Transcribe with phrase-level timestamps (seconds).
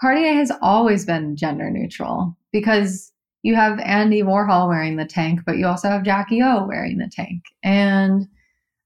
[0.00, 3.12] Cartier has always been gender neutral because
[3.42, 7.10] you have Andy Warhol wearing the tank, but you also have Jackie O wearing the
[7.12, 7.44] tank.
[7.62, 8.26] And,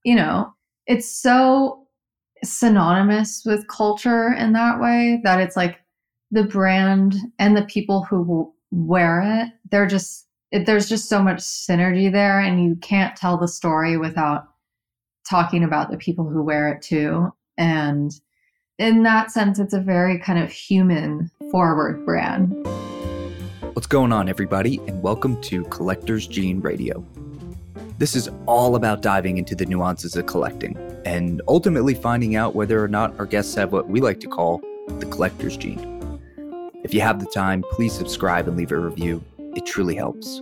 [0.04, 0.52] you know,
[0.86, 1.86] it's so
[2.42, 5.80] synonymous with culture in that way that it's like
[6.30, 11.38] the brand and the people who wear it, they're just, it, there's just so much
[11.38, 12.40] synergy there.
[12.40, 14.44] And you can't tell the story without
[15.28, 17.32] talking about the people who wear it too.
[17.56, 18.12] And
[18.78, 22.52] in that sense, it's a very kind of human forward brand.
[23.72, 27.04] What's going on, everybody, and welcome to Collector's Gene Radio.
[27.98, 32.82] This is all about diving into the nuances of collecting and ultimately finding out whether
[32.82, 36.20] or not our guests have what we like to call the collector's gene.
[36.84, 39.24] If you have the time, please subscribe and leave a review.
[39.56, 40.40] It truly helps.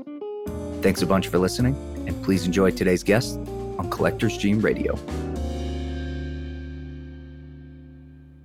[0.82, 1.74] Thanks a bunch for listening,
[2.06, 3.38] and please enjoy today's guest
[3.78, 4.98] on Collector's Gene Radio.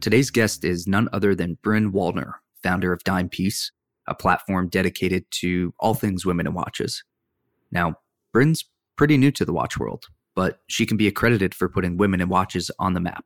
[0.01, 2.33] Today's guest is none other than Brynn Wallner,
[2.63, 3.71] founder of Dimepiece,
[4.07, 7.03] a platform dedicated to all things women in watches.
[7.71, 7.93] Now,
[8.35, 12.19] Brynn's pretty new to the watch world, but she can be accredited for putting women
[12.19, 13.23] in watches on the map.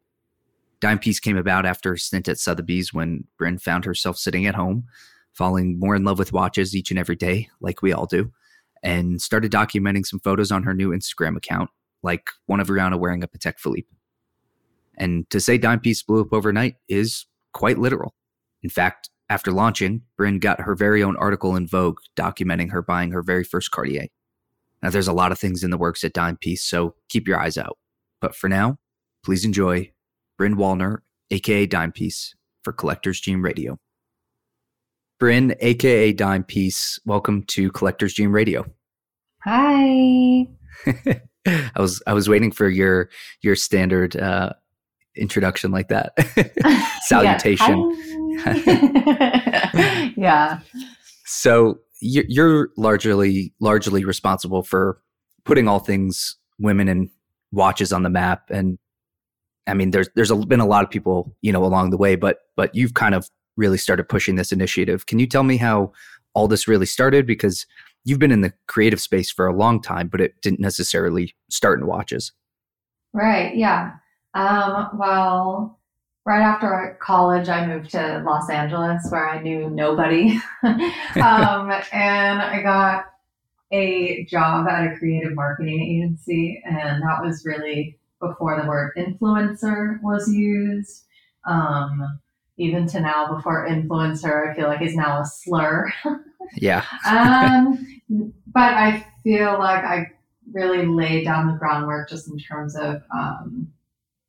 [0.81, 4.84] Dimepiece came about after a stint at Sotheby's when Brynn found herself sitting at home,
[5.31, 8.34] falling more in love with watches each and every day, like we all do,
[8.84, 11.70] and started documenting some photos on her new Instagram account,
[12.03, 13.88] like one of Rihanna wearing a Patek Philippe.
[14.98, 18.14] And to say Dimepiece blew up overnight is quite literal.
[18.64, 23.12] In fact, after launching, Brynn got her very own article in Vogue documenting her buying
[23.12, 24.08] her very first Cartier.
[24.84, 27.58] Now, there's a lot of things in the works at Dimepiece, so keep your eyes
[27.58, 27.78] out.
[28.22, 28.78] But for now,
[29.24, 29.92] please enjoy
[30.40, 31.00] Brynn Wallner,
[31.32, 33.80] aka Dimepiece, for Collector's Gene Radio.
[35.20, 38.66] Brynn, aka Dimepiece, welcome to Collector's Gene Radio.
[39.44, 40.48] Hi.
[41.48, 43.09] I was I was waiting for your
[43.42, 44.54] your standard uh,
[45.16, 46.14] introduction like that.
[47.08, 47.92] Salutation.
[50.18, 50.60] yeah.
[51.28, 55.02] So you're largely largely responsible for
[55.44, 57.09] putting all things women and
[57.52, 58.78] watches on the map and
[59.66, 62.42] I mean there's there's been a lot of people, you know, along the way, but
[62.56, 63.28] but you've kind of
[63.58, 65.08] really started pushing this initiative.
[65.08, 65.94] Can you tell me how
[66.36, 67.66] all this really started because
[68.04, 71.80] you've been in the creative space for a long time, but it didn't necessarily start
[71.80, 72.31] in watches.
[73.14, 73.56] Right.
[73.56, 73.94] Yeah.
[74.35, 75.79] Um, well,
[76.25, 80.38] right after college, I moved to Los Angeles where I knew nobody.
[80.63, 83.06] um, and I got
[83.72, 86.62] a job at a creative marketing agency.
[86.66, 91.06] And that was really before the word influencer was used.
[91.45, 92.19] Um,
[92.57, 95.91] even to now, before influencer, I feel like is now a slur.
[96.56, 96.84] yeah.
[97.07, 97.85] um,
[98.47, 100.12] but I feel like I
[100.51, 103.68] really laid down the groundwork just in terms of um,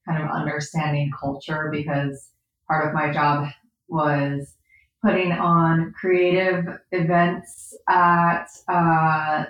[0.06, 2.30] kind of understanding culture because
[2.68, 3.48] part of my job
[3.88, 4.54] was
[5.04, 9.44] putting on creative events at uh,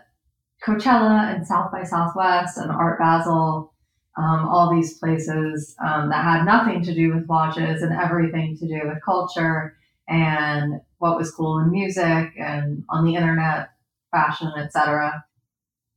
[0.65, 3.73] Coachella and South by Southwest and Art Basel,
[4.19, 8.67] um, all these places um, that had nothing to do with watches and everything to
[8.67, 9.77] do with culture
[10.09, 13.71] and what was cool in music and on the internet,
[14.11, 15.25] fashion, etc.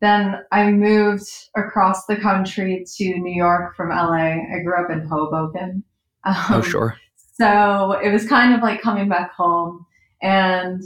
[0.02, 4.38] Then I moved across the country to New York from LA.
[4.56, 5.84] I grew up in Hoboken.
[6.24, 6.98] Um, oh, sure.
[7.34, 9.86] So it was kind of like coming back home.
[10.22, 10.82] And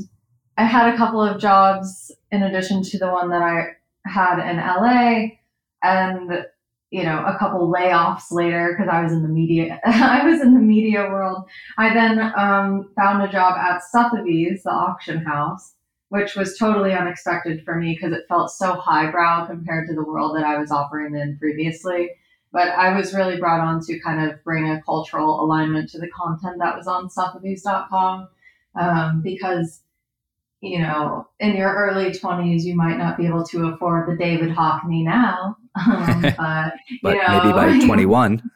[0.57, 3.69] I had a couple of jobs in addition to the one that I
[4.06, 5.38] had in LA.
[5.84, 6.45] And
[6.94, 9.80] you know, a couple layoffs later because I was in the media.
[9.85, 11.44] I was in the media world.
[11.75, 15.74] I then um, found a job at Sotheby's, the auction house,
[16.13, 20.35] which was totally unexpected for me because it felt so highbrow compared to the world
[20.35, 22.12] that I was operating in previously.
[22.51, 26.07] But I was really brought on to kind of bring a cultural alignment to the
[26.09, 28.28] content that was on Sotheby's.com
[28.79, 29.81] um, because,
[30.62, 34.56] you know, in your early 20s, you might not be able to afford the David
[34.56, 35.57] Hockney now.
[35.75, 38.51] Um, but, but know, maybe by 21.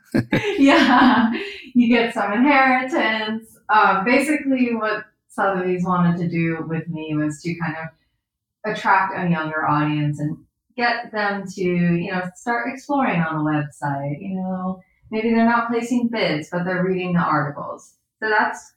[0.59, 1.31] yeah,
[1.73, 3.57] you get some inheritance.
[3.69, 5.05] Um, basically, what
[5.37, 10.35] Sotheby's wanted to do with me was to kind of attract a younger audience and
[10.75, 14.17] get them to, you know, start exploring on the website.
[14.19, 14.81] You know,
[15.11, 17.97] maybe they're not placing bids, but they're reading the articles.
[18.19, 18.73] So that's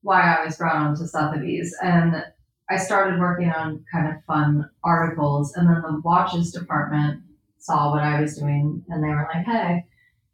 [0.00, 1.76] why I was brought on to Sotheby's.
[1.82, 2.24] And
[2.70, 5.52] I started working on kind of fun articles.
[5.54, 7.22] And then the watches department
[7.58, 9.84] saw what I was doing and they were like, hey,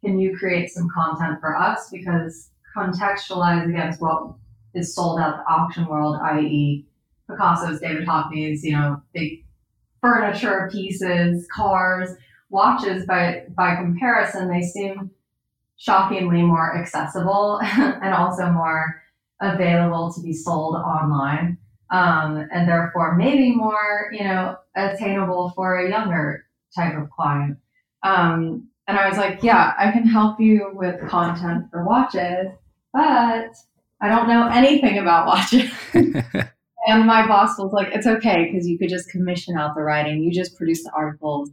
[0.01, 1.89] can you create some content for us?
[1.91, 4.33] Because contextualize against what
[4.73, 6.85] is sold out the auction world, i.e.,
[7.29, 9.43] Picasso's, David Hockney's, you know, big
[10.01, 12.09] furniture pieces, cars,
[12.49, 13.05] watches.
[13.05, 15.11] But by comparison, they seem
[15.77, 19.03] shockingly more accessible and also more
[19.41, 21.57] available to be sold online.
[21.89, 27.57] Um, and therefore maybe more, you know, attainable for a younger type of client.
[28.03, 32.47] Um, and I was like, yeah, I can help you with content for watches,
[32.93, 33.55] but
[34.01, 35.71] I don't know anything about watches.
[35.93, 40.23] and my boss was like, it's okay because you could just commission out the writing.
[40.23, 41.49] You just produce the articles.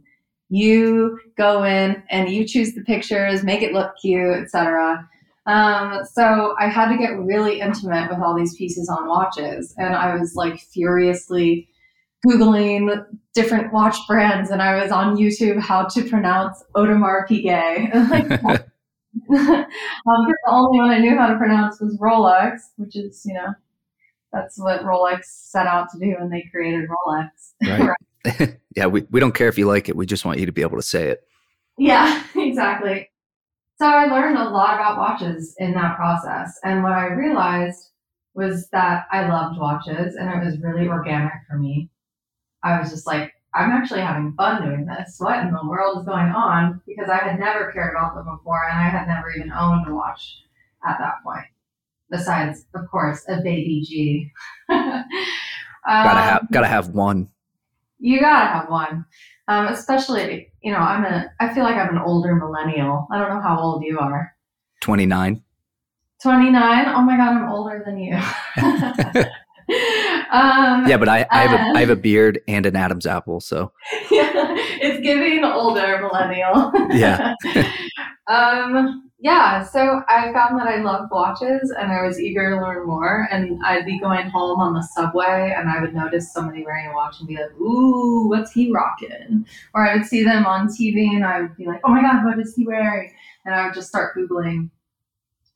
[0.49, 5.07] You go in and you choose the pictures, make it look cute, etc.
[5.47, 9.95] Um, so I had to get really intimate with all these pieces on watches, and
[9.95, 11.67] I was like furiously
[12.25, 18.65] googling different watch brands, and I was on YouTube how to pronounce Audemars Piguet.
[19.29, 19.65] um,
[20.05, 23.53] the only one I knew how to pronounce was Rolex, which is you know
[24.31, 27.29] that's what Rolex set out to do when they created Rolex.
[27.63, 27.79] Right.
[27.79, 28.57] right?
[28.75, 29.95] yeah, we, we don't care if you like it.
[29.95, 31.23] We just want you to be able to say it.
[31.77, 33.09] Yeah, exactly.
[33.77, 36.59] So I learned a lot about watches in that process.
[36.63, 37.91] And what I realized
[38.33, 41.89] was that I loved watches and it was really organic for me.
[42.63, 45.15] I was just like, I'm actually having fun doing this.
[45.17, 46.81] What in the world is going on?
[46.85, 49.95] Because I had never cared about them before and I had never even owned a
[49.95, 50.39] watch
[50.85, 51.45] at that point.
[52.11, 54.31] Besides, of course, a baby G.
[54.69, 55.03] um,
[55.87, 57.29] gotta have gotta have one.
[57.99, 59.05] You gotta have one.
[59.47, 63.07] Um, especially, you know, I'm a, I feel like I'm an older millennial.
[63.11, 64.35] I don't know how old you are.
[64.81, 65.41] 29.
[66.21, 66.85] 29?
[66.87, 68.19] Oh my God, I'm older than you.
[70.31, 73.39] um, yeah, but I, I, have a, I have a beard and an Adam's apple,
[73.39, 73.71] so.
[74.11, 74.31] Yeah,
[74.81, 76.71] it's giving older millennial.
[76.91, 77.33] yeah.
[78.27, 82.85] um, yeah, so I found that I loved watches and I was eager to learn
[82.85, 83.27] more.
[83.31, 86.93] And I'd be going home on the subway and I would notice somebody wearing a
[86.93, 89.45] watch and be like, ooh, what's he rocking?
[89.73, 92.23] Or I would see them on TV and I would be like, oh my God,
[92.23, 93.11] what is he wearing?
[93.45, 94.69] And I would just start Googling.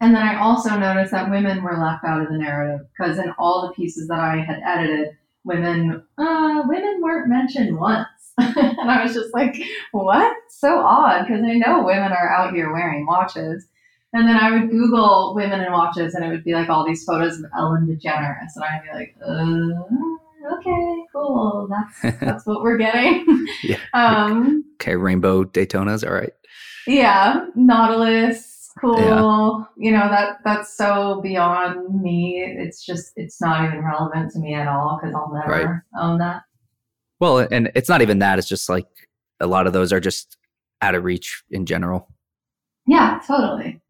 [0.01, 3.31] And then I also noticed that women were left out of the narrative because in
[3.37, 5.09] all the pieces that I had edited,
[5.43, 8.07] women, uh, women weren't mentioned once.
[8.37, 9.61] and I was just like,
[9.91, 10.33] what?
[10.49, 13.67] So odd because I know women are out here wearing watches.
[14.13, 17.03] And then I would Google women in watches and it would be like all these
[17.03, 18.51] photos of Ellen DeGeneres.
[18.55, 21.69] And I'd be like, uh, okay, cool.
[21.69, 23.25] That's that's what we're getting.
[23.63, 23.77] yeah.
[23.93, 26.33] Um, okay, rainbow Daytonas, all right.
[26.87, 27.45] Yeah.
[27.55, 28.48] Nautilus,
[28.79, 29.67] cool.
[29.77, 29.85] Yeah.
[29.85, 32.43] You know, that that's so beyond me.
[32.43, 35.81] It's just it's not even relevant to me at all because I'll never right.
[35.99, 36.43] own that.
[37.19, 38.39] Well, and it's not even that.
[38.39, 38.87] It's just like
[39.39, 40.37] a lot of those are just
[40.81, 42.07] out of reach in general.
[42.87, 43.81] Yeah, totally.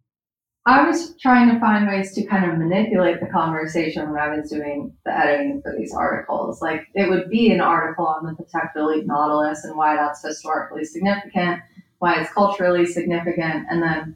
[0.65, 4.51] I was trying to find ways to kind of manipulate the conversation when I was
[4.51, 6.61] doing the editing for these articles.
[6.61, 10.83] Like it would be an article on the Patek Philippe Nautilus and why that's historically
[10.85, 11.61] significant,
[11.99, 14.15] why it's culturally significant, and then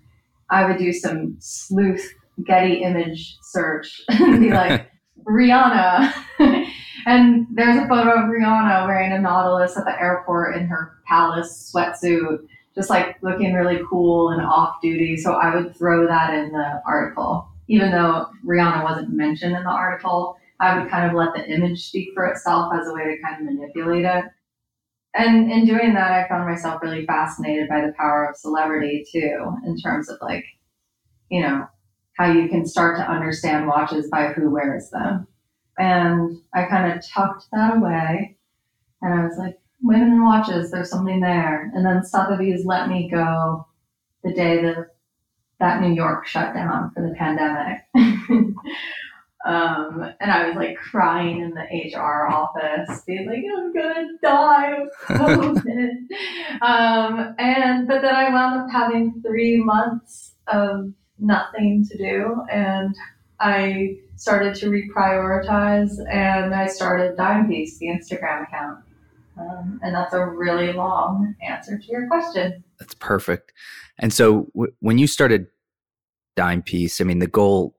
[0.53, 2.13] I would do some sleuth
[2.45, 4.91] Getty image search and be like,
[5.27, 6.13] Rihanna.
[7.05, 11.71] and there's a photo of Rihanna wearing a Nautilus at the airport in her palace
[11.73, 12.39] sweatsuit,
[12.75, 15.17] just like looking really cool and off duty.
[15.17, 17.47] So I would throw that in the article.
[17.67, 21.87] Even though Rihanna wasn't mentioned in the article, I would kind of let the image
[21.87, 24.25] speak for itself as a way to kind of manipulate it.
[25.15, 29.55] And in doing that, I found myself really fascinated by the power of celebrity too,
[29.65, 30.45] in terms of like,
[31.29, 31.67] you know,
[32.17, 35.27] how you can start to understand watches by who wears them.
[35.77, 38.37] And I kind of tucked that away.
[39.01, 41.71] And I was like, women in watches, there's something there.
[41.75, 43.67] And then Sotheby's let me go
[44.23, 44.87] the day that
[45.59, 47.81] that New York shut down for the pandemic.
[49.45, 54.73] um, and I was like crying in the HR office, being like, I'm gonna die
[54.81, 55.91] of COVID.
[56.61, 62.95] um, and but then I wound up having three months of nothing to do and
[63.39, 68.79] I started to reprioritize and I started Dimepiece, the Instagram account.
[69.37, 72.63] Um, and that's a really long answer to your question.
[72.79, 73.51] That's perfect.
[73.99, 75.47] And so w- when you started
[76.35, 77.75] Dimepiece, I mean, the goal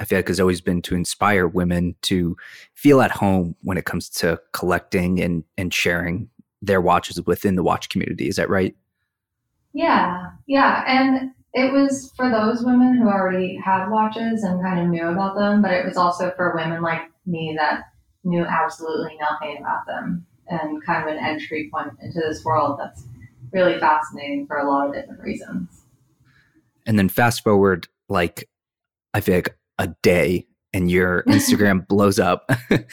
[0.00, 2.36] I feel like has always been to inspire women to
[2.74, 6.30] feel at home when it comes to collecting and, and sharing
[6.62, 8.26] their watches within the watch community.
[8.26, 8.74] Is that right?
[9.74, 10.30] Yeah.
[10.46, 10.82] Yeah.
[10.86, 15.36] And it was for those women who already had watches and kind of knew about
[15.36, 17.84] them, but it was also for women like me that
[18.24, 23.04] knew absolutely nothing about them and kind of an entry point into this world that's
[23.52, 25.82] really fascinating for a lot of different reasons.
[26.86, 28.48] And then fast forward like
[29.12, 32.48] I feel like a day and your Instagram blows up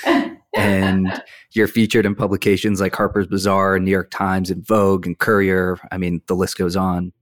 [0.56, 5.20] and you're featured in publications like Harper's Bazaar and New York Times and Vogue and
[5.20, 5.78] Courier.
[5.92, 7.14] I mean, the list goes on.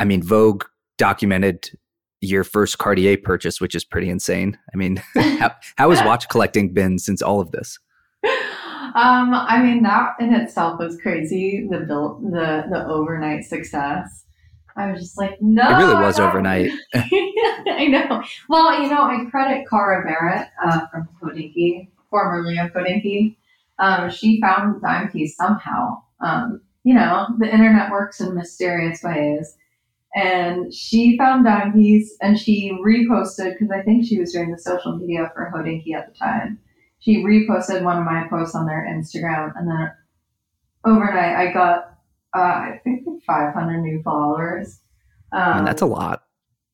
[0.00, 0.64] I mean, Vogue
[0.96, 1.70] documented
[2.20, 4.58] your first Cartier purchase, which is pretty insane.
[4.74, 7.78] I mean, how, how has watch collecting been since all of this?
[8.24, 11.68] Um, I mean, that in itself was crazy.
[11.70, 14.17] The built the the overnight success.
[14.78, 15.68] I was just like, no.
[15.68, 16.70] It really was overnight.
[16.94, 18.22] I know.
[18.48, 23.36] Well, you know, I credit Cara Barrett uh, from Hodinkee, formerly of Hodinkee.
[23.80, 26.02] Um, she found Dimepiece somehow.
[26.20, 29.56] Um, you know, the internet works in mysterious ways.
[30.14, 34.96] And she found Dimepiece and she reposted, because I think she was doing the social
[34.96, 36.58] media for Hodinkee at the time.
[37.00, 39.52] She reposted one of my posts on their Instagram.
[39.56, 39.92] And then
[40.84, 41.97] overnight, I got,
[42.34, 44.80] uh, I think, 500 new followers.
[45.32, 46.24] Um, that's a lot.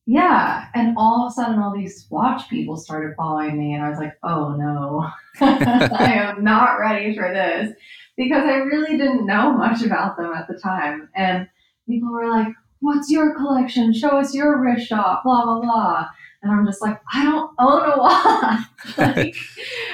[0.07, 0.67] Yeah.
[0.75, 3.73] And all of a sudden, all these watch people started following me.
[3.73, 5.09] And I was like, oh no,
[5.41, 7.75] I am not ready for this
[8.15, 11.09] because I really didn't know much about them at the time.
[11.15, 11.47] And
[11.87, 13.93] people were like, what's your collection?
[13.93, 16.07] Show us your wrist shop, blah, blah, blah.
[16.45, 18.97] And I'm just like, I don't own a watch.
[18.99, 19.35] like,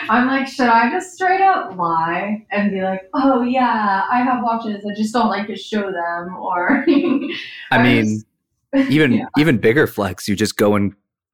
[0.10, 4.44] I'm like, should I just straight up lie and be like, oh yeah, I have
[4.44, 4.86] watches.
[4.86, 6.36] I just don't like to show them.
[6.36, 6.84] Or
[7.72, 8.22] I mean,
[8.90, 9.26] even yeah.
[9.38, 10.28] even bigger flex.
[10.28, 10.94] You just go and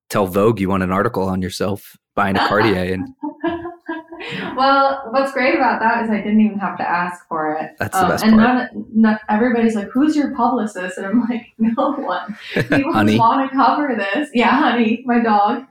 [0.09, 3.07] tell Vogue you want an article on yourself buying a Cartier, and
[4.55, 7.75] well, what's great about that is I didn't even have to ask for it.
[7.79, 8.73] That's the um, best and part.
[8.73, 12.37] None, none, everybody's like, "Who's your publicist?" And I'm like, "No one.
[12.53, 15.65] People want to cover this." Yeah, honey, my dog.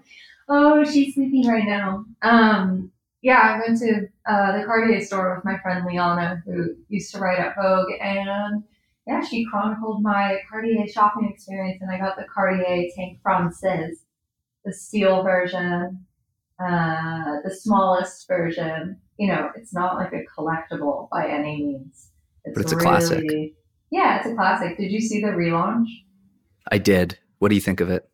[0.48, 2.04] Oh, she's sleeping right now.
[2.22, 7.12] Um, yeah, I went to uh, the Cartier store with my friend Liana, who used
[7.14, 8.62] to write at Vogue, and
[9.06, 14.04] yeah, she chronicled my Cartier shopping experience, and I got the Cartier Tank Francaise,
[14.64, 16.05] the steel version
[16.60, 18.98] uh, the smallest version.
[19.18, 22.10] You know, it's not like a collectible by any means.
[22.44, 23.54] It's but it's really, a classic.
[23.90, 24.76] Yeah, it's a classic.
[24.76, 25.88] Did you see the relaunch?
[26.70, 27.18] I did.
[27.38, 28.08] What do you think of it?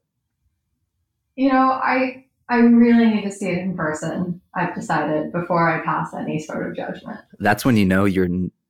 [1.36, 4.40] You know, I I really need to see it in person.
[4.54, 7.20] I've decided before I pass any sort of judgment.
[7.38, 8.28] That's when you know you're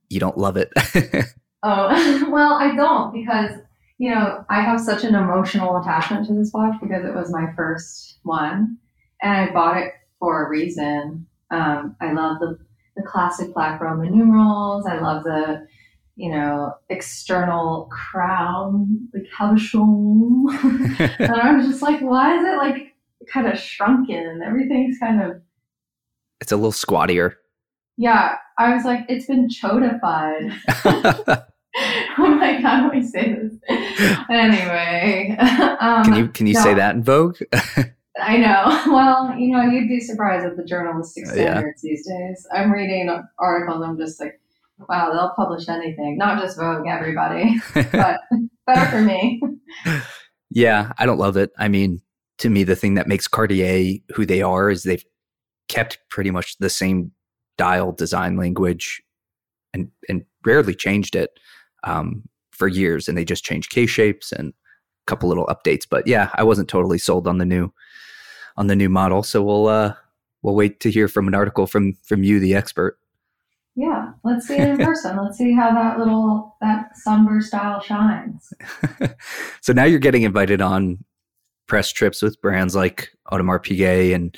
[0.09, 0.71] you don't love it.
[1.63, 3.51] oh well, I don't because
[3.97, 7.47] you know I have such an emotional attachment to this watch because it was my
[7.55, 8.77] first one,
[9.23, 11.25] and I bought it for a reason.
[11.49, 12.59] Um, I love the
[12.95, 14.85] the classic black Roman numerals.
[14.85, 15.67] I love the
[16.15, 21.19] you know external crown, the cabochon.
[21.19, 22.95] and I was just like, why is it like
[23.27, 24.41] kind of shrunken?
[24.45, 25.41] Everything's kind of.
[26.41, 27.35] It's a little squattier.
[27.95, 30.51] Yeah, I was like, it's been chodified.
[32.17, 33.53] I'm like, how do I say this?
[34.29, 35.35] anyway,
[35.79, 37.37] um, can you can you say that in Vogue?
[38.19, 38.81] I know.
[38.93, 41.89] Well, you know, you'd be surprised at the journalistic standards yeah.
[41.89, 42.47] these days.
[42.53, 43.83] I'm reading articles.
[43.83, 44.39] I'm just like,
[44.87, 47.59] wow, they'll publish anything, not just Vogue, everybody,
[47.91, 48.19] but
[48.67, 49.41] better for me.
[50.51, 51.51] Yeah, I don't love it.
[51.57, 52.01] I mean,
[52.39, 55.05] to me, the thing that makes Cartier who they are is they've
[55.67, 57.11] kept pretty much the same
[57.57, 59.01] dial design language
[59.73, 61.31] and and rarely changed it
[61.83, 63.07] um, for years.
[63.07, 65.85] And they just changed K shapes and a couple little updates.
[65.89, 67.73] But yeah, I wasn't totally sold on the new
[68.57, 69.23] on the new model.
[69.23, 69.95] So we'll uh,
[70.41, 72.97] we'll wait to hear from an article from from you, the expert.
[73.75, 75.17] Yeah, let's see it in person.
[75.17, 78.53] let's see how that little that sunburst style shines.
[79.61, 81.03] so now you're getting invited on
[81.67, 84.37] press trips with brands like Audemars Piguet, and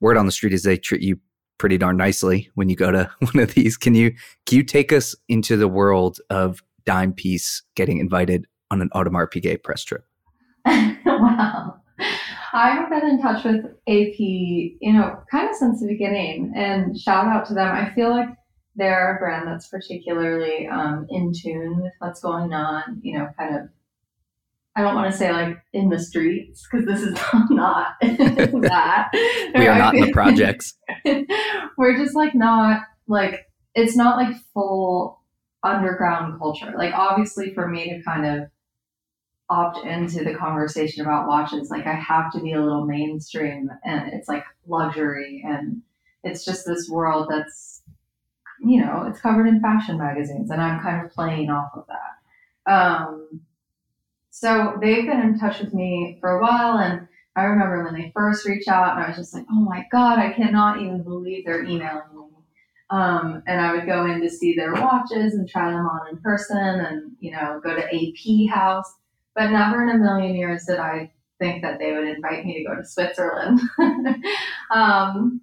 [0.00, 1.18] word on the street is they treat you
[1.58, 3.76] pretty darn nicely when you go to one of these.
[3.76, 4.10] Can you
[4.46, 9.62] can you take us into the world of Dimepiece getting invited on an Audemars Piguet
[9.62, 10.04] press trip?
[10.66, 11.76] wow.
[12.52, 16.98] I have been in touch with AP, you know, kind of since the beginning, and
[16.98, 17.74] shout out to them.
[17.74, 18.28] I feel like
[18.76, 23.56] they're a brand that's particularly um, in tune with what's going on, you know, kind
[23.56, 23.68] of.
[24.76, 27.18] I don't want to say like in the streets because this is
[27.50, 29.08] not that.
[29.56, 30.74] we are not in the projects.
[31.76, 35.20] We're just like not like it's not like full
[35.64, 36.72] underground culture.
[36.76, 38.48] Like obviously for me to kind of
[39.50, 41.70] opt into the conversation about watches.
[41.70, 45.82] Like I have to be a little mainstream and it's like luxury and
[46.24, 47.82] it's just this world that's
[48.60, 52.72] you know, it's covered in fashion magazines and I'm kind of playing off of that.
[52.72, 53.40] Um,
[54.30, 58.10] so they've been in touch with me for a while and I remember when they
[58.14, 61.44] first reached out and I was just like, oh my God, I cannot even believe
[61.44, 62.18] they're emailing me.
[62.90, 66.16] Um, and I would go in to see their watches and try them on in
[66.18, 68.92] person and, you know, go to AP House
[69.38, 72.64] but never in a million years did I think that they would invite me to
[72.64, 73.60] go to Switzerland.
[74.74, 75.40] um,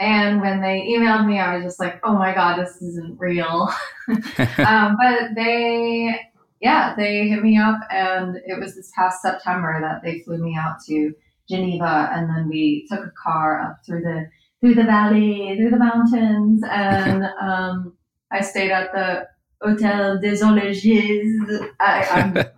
[0.00, 3.68] and when they emailed me, I was just like, oh my God, this isn't real.
[4.08, 6.18] um, but they
[6.60, 10.56] yeah, they hit me up, and it was this past September that they flew me
[10.58, 11.14] out to
[11.48, 14.26] Geneva, and then we took a car up through the
[14.60, 17.96] through the valley, through the mountains, and um,
[18.32, 19.28] I stayed at the
[19.62, 21.70] Hotel des Zoologies.
[21.78, 22.50] I,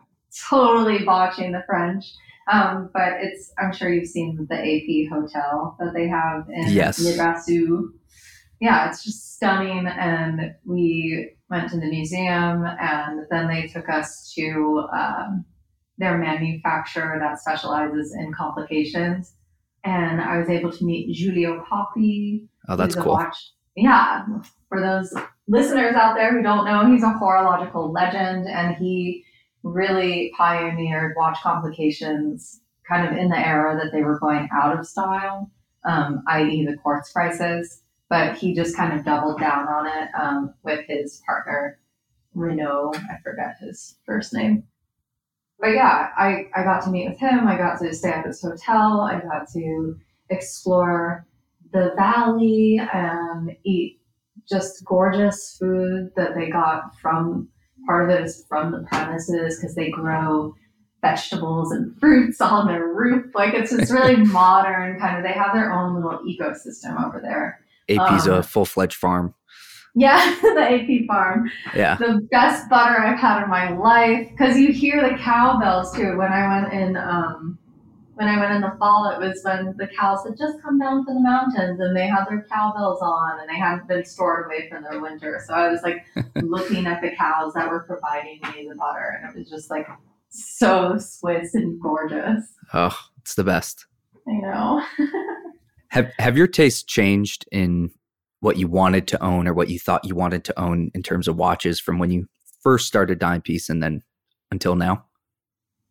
[0.49, 2.05] totally botching the French.
[2.51, 6.99] Um, but it's I'm sure you've seen the AP hotel that they have in Yes.
[7.01, 7.83] Les Brassus.
[8.61, 9.87] Yeah, it's just stunning.
[9.87, 15.45] And we went to the museum, and then they took us to um,
[15.99, 19.35] their manufacturer that specializes in complications.
[19.85, 22.49] And I was able to meet Giulio Papi.
[22.69, 23.13] Oh, that's cool.
[23.13, 24.25] watch- yeah,
[24.69, 25.15] for those
[25.49, 29.25] listeners out there who don't know, he's a horological legend, and he
[29.63, 34.87] really pioneered watch complications kind of in the era that they were going out of
[34.87, 35.51] style,
[35.85, 37.83] um, i.e., the quartz crisis.
[38.09, 41.79] But he just kind of doubled down on it um, with his partner,
[42.35, 42.93] Renaud.
[42.95, 44.65] I forget his first name.
[45.61, 47.47] But yeah, I, I got to meet with him.
[47.47, 49.03] I got to stay at this hotel.
[49.03, 49.97] I got to
[50.31, 51.27] explore
[51.73, 54.01] the valley and eat
[54.49, 57.49] just gorgeous food that they got from
[57.87, 60.55] part of it is from the premises because they grow
[61.01, 63.35] vegetables and fruits on their roof.
[63.35, 67.61] Like it's this really modern kind of, they have their own little ecosystem over there.
[67.89, 69.35] AP's Um, a full fledged farm.
[69.95, 71.51] Yeah, the AP farm.
[71.75, 71.97] Yeah.
[71.97, 74.29] The best butter I've had in my life.
[74.31, 76.17] Because you hear the cowbells too.
[76.17, 77.59] When I went in, um,
[78.21, 81.07] when I went in the fall, it was when the cows had just come down
[81.07, 84.69] from the mountains and they had their cowbells on and they hadn't been stored away
[84.69, 85.43] from their winter.
[85.47, 86.05] So I was like
[86.43, 89.89] looking at the cows that were providing me the butter, and it was just like
[90.29, 92.45] so Swiss and gorgeous.
[92.75, 93.87] Oh, it's the best.
[94.29, 94.85] I know.
[95.89, 97.91] Have have your tastes changed in
[98.39, 101.27] what you wanted to own or what you thought you wanted to own in terms
[101.27, 102.29] of watches from when you
[102.63, 104.05] first started Dimepiece and then
[104.53, 105.07] until now?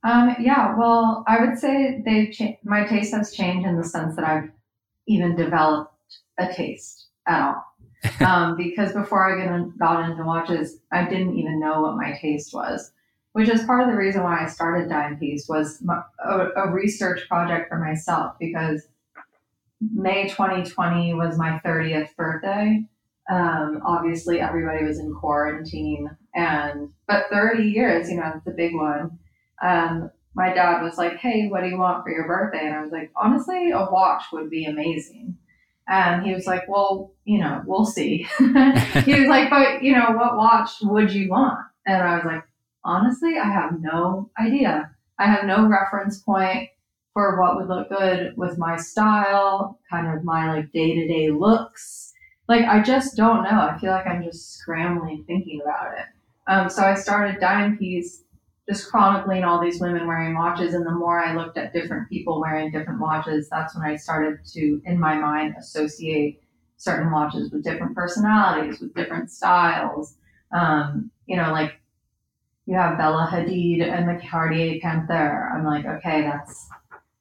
[0.03, 4.15] Um, yeah, well, I would say they've cha- my taste has changed in the sense
[4.15, 4.49] that I've
[5.07, 5.93] even developed
[6.37, 7.63] a taste at all.
[8.25, 9.45] um, because before I
[9.77, 12.93] got into watches, I didn't even know what my taste was,
[13.33, 17.27] which is part of the reason why I started Dimepiece was my, a, a research
[17.27, 18.87] project for myself because
[19.81, 22.85] May 2020 was my 30th birthday.
[23.29, 28.73] Um, obviously, everybody was in quarantine, and but 30 years, you know, it's a big
[28.73, 29.18] one
[29.61, 32.65] um, my dad was like, Hey, what do you want for your birthday?
[32.65, 35.37] And I was like, Honestly, a watch would be amazing.
[35.87, 38.27] And he was like, Well, you know, we'll see.
[38.37, 41.59] he was like, But, you know, what watch would you want?
[41.85, 42.43] And I was like,
[42.83, 44.91] Honestly, I have no idea.
[45.17, 46.69] I have no reference point
[47.13, 51.29] for what would look good with my style, kind of my like day to day
[51.29, 52.13] looks.
[52.47, 53.49] Like, I just don't know.
[53.49, 56.05] I feel like I'm just scrambling thinking about it.
[56.47, 58.23] Um, so I started Dimepiece
[58.69, 60.75] just chronicling all these women wearing watches.
[60.75, 64.45] And the more I looked at different people wearing different watches, that's when I started
[64.53, 66.43] to, in my mind, associate
[66.77, 70.15] certain watches with different personalities, with different styles.
[70.51, 71.81] Um, you know, like
[72.67, 75.51] you have Bella Hadid and the Cartier Panther.
[75.53, 76.69] I'm like, okay, that's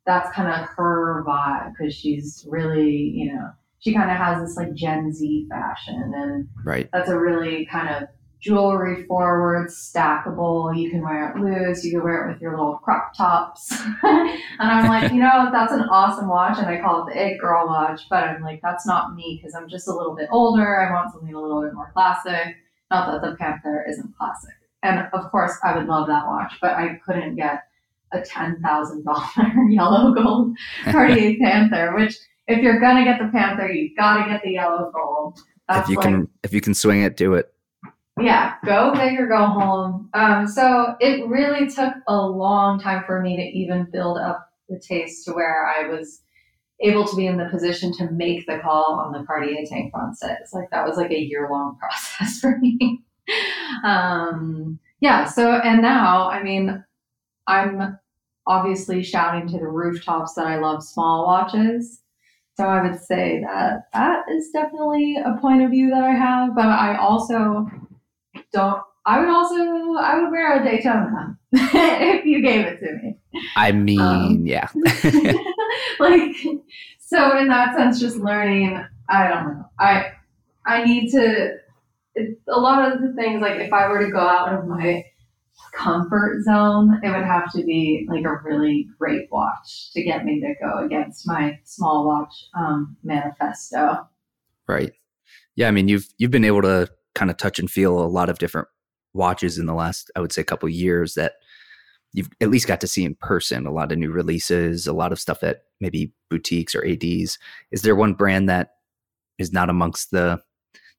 [0.06, 4.56] that's kind of her vibe because she's really, you know, she kind of has this
[4.56, 6.88] like Gen Z fashion, and Right.
[6.92, 8.08] that's a really kind of
[8.40, 10.76] jewelry forward, stackable.
[10.76, 11.84] You can wear it loose.
[11.84, 13.70] You can wear it with your little crop tops.
[14.02, 17.38] and I'm like, you know, that's an awesome watch, and I call it the It
[17.38, 18.02] Girl watch.
[18.08, 20.80] But I'm like, that's not me because I'm just a little bit older.
[20.80, 22.56] I want something a little bit more classic.
[22.90, 24.54] Not that the Panther isn't classic.
[24.82, 27.64] And of course, I would love that watch, but I couldn't get
[28.12, 29.26] a ten thousand dollar
[29.68, 31.94] yellow gold Cartier Panther.
[31.94, 35.38] Which, if you're gonna get the Panther, you gotta get the yellow gold.
[35.70, 37.52] if you like, can if you can swing it, do it.
[38.20, 40.08] Yeah, go big or go home.
[40.14, 44.80] Um, so it really took a long time for me to even build up the
[44.80, 46.22] taste to where I was
[46.80, 50.50] able to be in the position to make the call on the Cartier Tank Francaise.
[50.52, 53.02] Like that was like a year long process for me.
[53.84, 55.24] um, yeah.
[55.24, 56.84] So and now, I mean,
[57.46, 57.98] I'm
[58.46, 62.00] obviously shouting to the rooftops that I love small watches.
[62.56, 66.56] So I would say that that is definitely a point of view that I have,
[66.56, 67.68] but I also
[68.52, 68.82] don't.
[69.06, 73.16] I would also I would wear a Daytona if you gave it to me.
[73.56, 74.68] I mean, Um, yeah.
[76.00, 76.36] like
[76.98, 78.84] so in that sense, just learning.
[79.08, 79.64] I don't know.
[79.78, 80.12] I
[80.66, 81.54] I need to.
[82.48, 85.04] A lot of the things like if I were to go out of my
[85.72, 90.40] comfort zone, it would have to be like a really great watch to get me
[90.40, 94.08] to go against my small watch um, manifesto.
[94.66, 94.92] Right.
[95.54, 98.30] Yeah, I mean, you've you've been able to kind of touch and feel a lot
[98.30, 98.68] of different
[99.12, 101.32] watches in the last, I would say, couple years that
[102.12, 103.66] you've at least got to see in person.
[103.66, 107.38] A lot of new releases, a lot of stuff at maybe boutiques or ads.
[107.72, 108.70] Is there one brand that
[109.38, 110.40] is not amongst the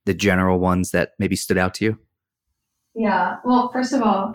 [0.05, 1.99] the general ones that maybe stood out to you?
[2.95, 3.38] Yeah.
[3.45, 4.34] Well, first of all,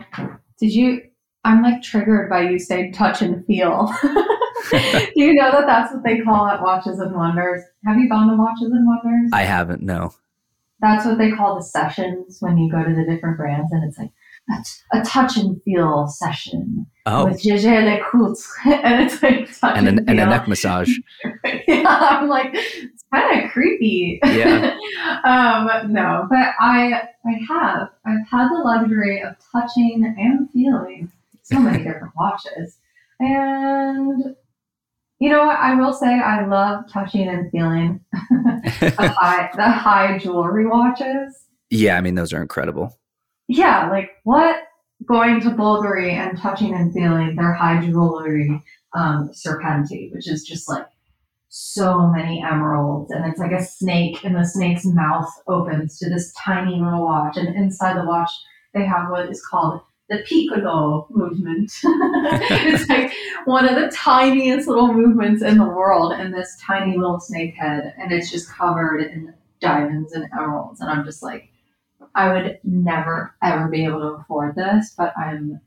[0.58, 1.02] did you?
[1.44, 3.92] I'm like triggered by you saying touch and feel.
[4.72, 7.62] Do you know that that's what they call it, Watches and Wonders?
[7.84, 9.30] Have you gone to Watches and Wonders?
[9.34, 9.82] I haven't.
[9.82, 10.14] No.
[10.84, 13.98] That's what they call the sessions when you go to the different brands, and it's
[13.98, 14.10] like
[14.50, 19.98] a, a touch and feel session Oh, with Jaeger-LeCoultre, and it's like touch and, and,
[20.00, 20.90] an, and a neck massage.
[21.66, 24.20] yeah, I'm like, it's kind of creepy.
[24.22, 24.76] Yeah.
[25.24, 27.88] um, no, but I I have.
[28.04, 31.10] I've had the luxury of touching and feeling
[31.42, 32.78] so many different watches.
[33.20, 34.36] And
[35.20, 35.57] you know what?
[35.57, 38.00] I will say I love touching and feeling
[38.31, 41.46] the high the high jewelry watches.
[41.70, 42.98] yeah, I mean those are incredible.
[43.48, 44.64] Yeah, like what
[45.07, 48.61] going to Bulgari and touching and feeling their high jewelry
[48.94, 50.87] um, serpenti, which is just like
[51.48, 56.33] so many emeralds, and it's like a snake, and the snake's mouth opens to this
[56.33, 58.31] tiny little watch, and inside the watch
[58.72, 61.72] they have what is called the piccolo movement.
[61.82, 63.12] it's like
[63.44, 67.94] one of the tiniest little movements in the world, in this tiny little snake head,
[67.98, 71.48] and it's just covered in diamonds and emeralds, and I'm just like.
[72.16, 75.60] I would never ever be able to afford this, but I'm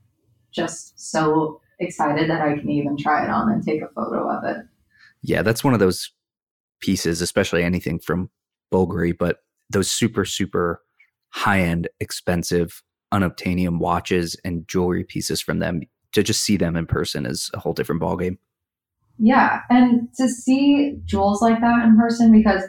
[0.50, 4.44] just so excited that I can even try it on and take a photo of
[4.44, 4.64] it.
[5.22, 6.10] Yeah, that's one of those
[6.80, 8.30] pieces, especially anything from
[8.72, 9.38] Bulgari, but
[9.70, 10.82] those super, super
[11.30, 15.82] high end, expensive, unobtainium watches and jewelry pieces from them.
[16.12, 18.38] To just see them in person is a whole different ballgame.
[19.18, 22.62] Yeah, and to see jewels like that in person because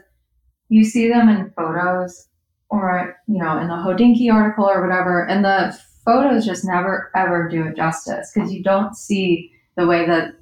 [0.67, 2.27] you see them in photos
[2.69, 7.47] or you know in the Hodinkee article or whatever, and the photos just never ever
[7.47, 10.33] do it justice because you don't see the way that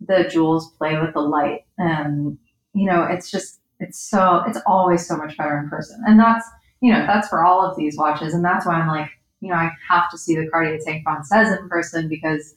[0.00, 2.38] the jewels play with the light, and
[2.74, 6.46] you know it's just it's so it's always so much better in person, and that's
[6.80, 9.56] you know that's for all of these watches, and that's why I'm like you know
[9.56, 12.54] I have to see the Cartier Tank Francaise in person because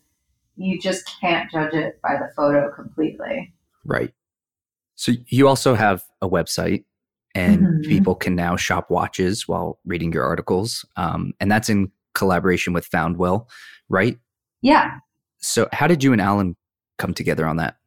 [0.56, 3.54] you just can't judge it by the photo completely.
[3.86, 4.14] Right.
[4.96, 6.86] So you also have a website
[7.34, 7.84] and Mhm.
[7.90, 10.86] people can now shop watches while reading your articles.
[10.96, 13.50] Um, and that's in collaboration with Foundwell,
[13.90, 14.20] right?
[14.62, 15.00] Yeah.
[15.40, 16.56] So how did you and Alan
[17.00, 17.78] come together on that?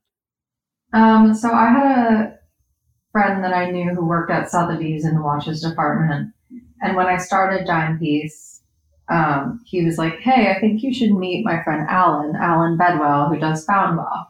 [0.92, 2.38] Um, so I had a
[3.12, 6.32] friend that I knew who worked at Sotheby's in the watches department.
[6.80, 8.55] And when I started Dimepiece,
[9.08, 13.28] um, he was like, Hey, I think you should meet my friend Alan, Alan Bedwell,
[13.28, 14.26] who does Foundwell.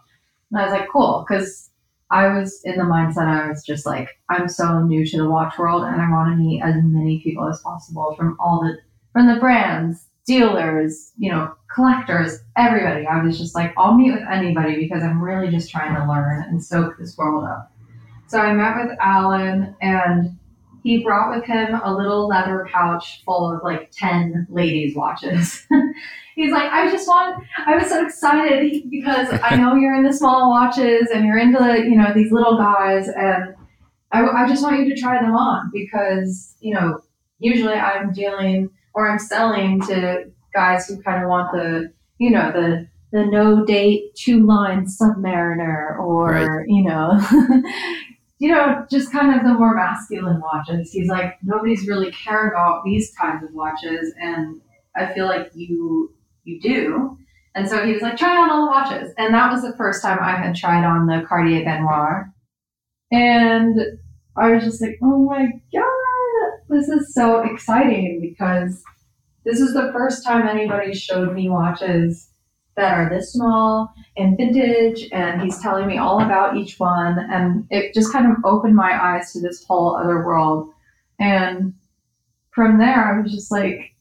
[0.50, 1.70] And I was like, Cool, because
[2.10, 5.58] I was in the mindset I was just like, I'm so new to the watch
[5.58, 8.78] world and I want to meet as many people as possible from all the
[9.12, 13.06] from the brands, dealers, you know, collectors, everybody.
[13.06, 16.42] I was just like, I'll meet with anybody because I'm really just trying to learn
[16.42, 17.72] and soak this world up.
[18.28, 20.38] So I met with Alan and
[20.86, 25.66] he brought with him a little leather pouch full of like 10 ladies' watches.
[26.36, 30.48] He's like, I just want, I was so excited because I know you're into small
[30.50, 33.08] watches and you're into, you know, these little guys.
[33.08, 33.56] And
[34.12, 37.00] I, I just want you to try them on because, you know,
[37.40, 42.52] usually I'm dealing or I'm selling to guys who kind of want the, you know,
[42.52, 46.66] the, the no date two line submariner or, Right.
[46.68, 47.18] you know,
[48.38, 50.90] you know, just kind of the more masculine watches.
[50.92, 54.60] He's like, nobody's really cared about these kinds of watches, and
[54.94, 56.12] I feel like you
[56.44, 57.18] you do.
[57.54, 60.02] And so he was like, try on all the watches, and that was the first
[60.02, 62.32] time I had tried on the Cartier Baignoire,
[63.10, 63.80] and
[64.36, 68.82] I was just like, oh my god, this is so exciting because
[69.44, 72.25] this is the first time anybody showed me watches
[72.76, 77.66] that are this small and vintage and he's telling me all about each one and
[77.70, 80.70] it just kind of opened my eyes to this whole other world.
[81.18, 81.74] And
[82.50, 83.94] from there i was just like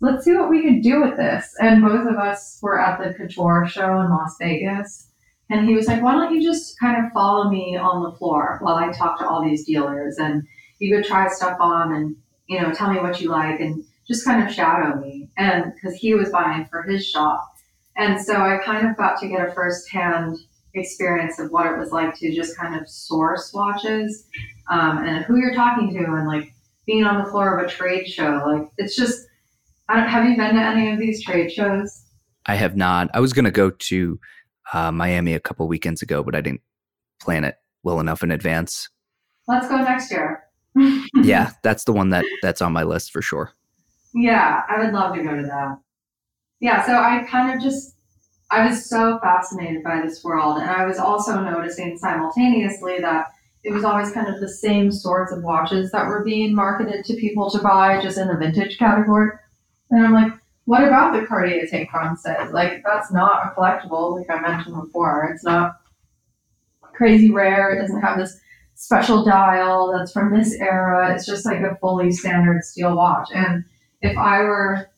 [0.00, 1.54] let's see what we could do with this.
[1.60, 5.08] And both of us were at the couture show in las vegas
[5.50, 8.58] and he was like why don't you just kind of follow me on the floor
[8.62, 10.42] while i talk to all these dealers and
[10.78, 12.16] you could try stuff on and
[12.48, 15.28] you know tell me what you like and just kind of shadow me.
[15.36, 17.49] And because he was buying for his shop
[18.00, 20.38] and so I kind of got to get a firsthand
[20.72, 24.26] experience of what it was like to just kind of source watches
[24.70, 26.54] um, and who you're talking to and like
[26.86, 28.42] being on the floor of a trade show.
[28.46, 29.26] Like it's just,
[29.88, 32.04] I don't, have you been to any of these trade shows?
[32.46, 33.10] I have not.
[33.12, 34.18] I was going to go to
[34.72, 36.62] uh, Miami a couple weekends ago, but I didn't
[37.20, 38.88] plan it well enough in advance.
[39.46, 40.44] Let's go next year.
[41.22, 43.52] yeah, that's the one that that's on my list for sure.
[44.12, 45.78] Yeah, I would love to go to that.
[46.60, 47.96] Yeah, so I kind of just
[48.50, 53.28] I was so fascinated by this world, and I was also noticing simultaneously that
[53.62, 57.14] it was always kind of the same sorts of watches that were being marketed to
[57.14, 59.30] people to buy, just in the vintage category.
[59.90, 60.32] And I'm like,
[60.64, 62.52] what about the Cartier Tank Francaise?
[62.52, 65.30] Like, that's not a collectible, like I mentioned before.
[65.32, 65.76] It's not
[66.94, 67.72] crazy rare.
[67.72, 68.40] It doesn't have this
[68.74, 71.14] special dial that's from this era.
[71.14, 73.28] It's just like a fully standard steel watch.
[73.34, 73.64] And
[74.00, 74.88] if I were,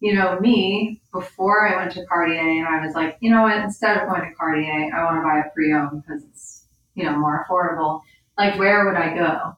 [0.00, 3.56] you know, me before I went to Cartier and I was like, you know what,
[3.56, 7.16] instead of going to Cartier, I want to buy a pre-owned because it's, you know,
[7.16, 8.00] more affordable.
[8.36, 9.56] Like, where would I go?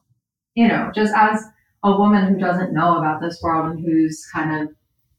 [0.55, 1.43] You know, just as
[1.83, 4.73] a woman who doesn't know about this world and who's kind of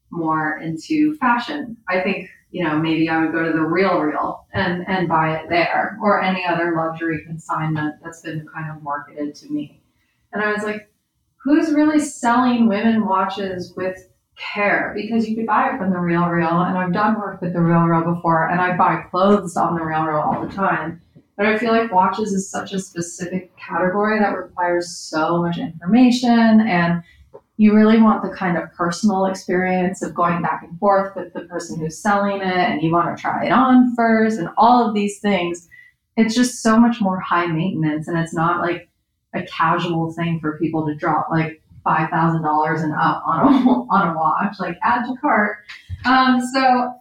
[0.09, 4.45] more into fashion, I think, you know, maybe I would go to the Real Real
[4.53, 9.35] and, and buy it there or any other luxury consignment that's been kind of marketed
[9.35, 9.81] to me.
[10.33, 10.89] And I was like,
[11.43, 16.27] who's really selling women watches with care because you could buy it from the real
[16.27, 19.75] real and I've done work with the real real before and I buy clothes on
[19.75, 21.01] the real real all the time.
[21.37, 26.61] But I feel like watches is such a specific category that requires so much information
[26.61, 27.03] and
[27.57, 31.41] you really want the kind of personal experience of going back and forth with the
[31.41, 34.95] person who's selling it and you want to try it on first and all of
[34.95, 35.67] these things.
[36.17, 38.89] It's just so much more high maintenance and it's not like
[39.33, 43.69] a casual thing for people to drop like five thousand dollars and up on a
[43.91, 45.57] on a watch, like add to cart.
[46.05, 46.93] Um, so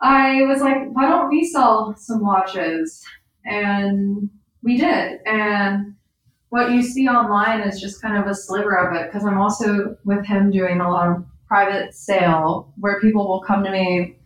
[0.00, 3.04] I was like, why don't we sell some watches?
[3.44, 4.28] And
[4.62, 5.20] we did.
[5.26, 5.94] And
[6.48, 9.96] what you see online is just kind of a sliver of it because I'm also
[10.04, 14.16] with him doing a lot of private sale where people will come to me.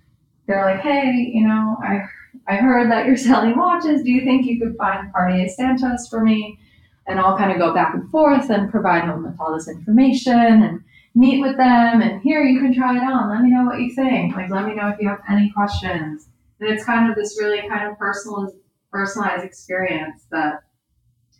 [0.46, 2.06] They're like, hey, you know, I
[2.46, 4.02] I heard that you're selling watches.
[4.02, 6.58] Do you think you could find Cartier Santos for me?
[7.08, 10.38] And I'll kind of go back and forth and provide them with all this information
[10.38, 10.80] and
[11.14, 13.30] meet with them and here you can try it on.
[13.30, 14.36] Let me know what you think.
[14.36, 16.28] Like let me know if you have any questions.
[16.60, 18.52] And it's kind of this really kind of personal
[18.92, 20.62] personalized experience that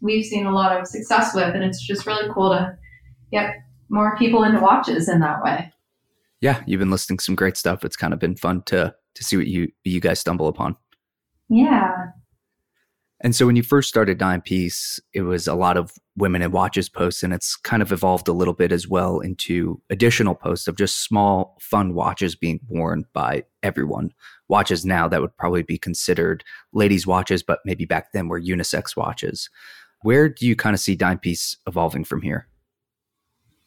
[0.01, 2.77] we've seen a lot of success with and it's just really cool to
[3.31, 3.57] get
[3.89, 5.73] more people into watches in that way.
[6.41, 7.85] Yeah, you've been listing some great stuff.
[7.85, 10.77] It's kind of been fun to to see what you you guys stumble upon.
[11.49, 12.11] Yeah.
[13.21, 16.89] And so when you first started Dimepiece, it was a lot of women and watches
[16.89, 20.77] posts, and it's kind of evolved a little bit as well into additional posts of
[20.77, 24.11] just small, fun watches being worn by everyone.
[24.49, 28.97] Watches now that would probably be considered ladies' watches, but maybe back then were unisex
[28.97, 29.51] watches.
[30.03, 32.47] Where do you kind of see Dimepiece evolving from here?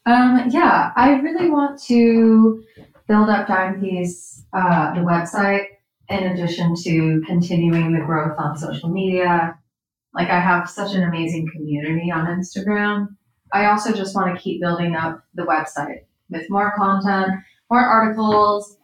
[0.06, 2.64] Um, yeah, I really want to
[3.08, 5.66] build up Dimepiece, uh, the website,
[6.12, 9.58] in addition to continuing the growth on social media.
[10.14, 13.16] Like I have such an amazing community on Instagram.
[13.54, 17.32] I also just want to keep building up the website with more content,
[17.70, 18.78] more articles,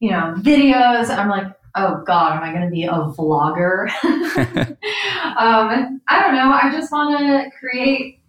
[0.00, 1.10] you know, videos.
[1.10, 3.88] I'm like, oh God, am I going to be a vlogger?
[4.04, 6.50] um, I don't know.
[6.52, 8.20] I just want to create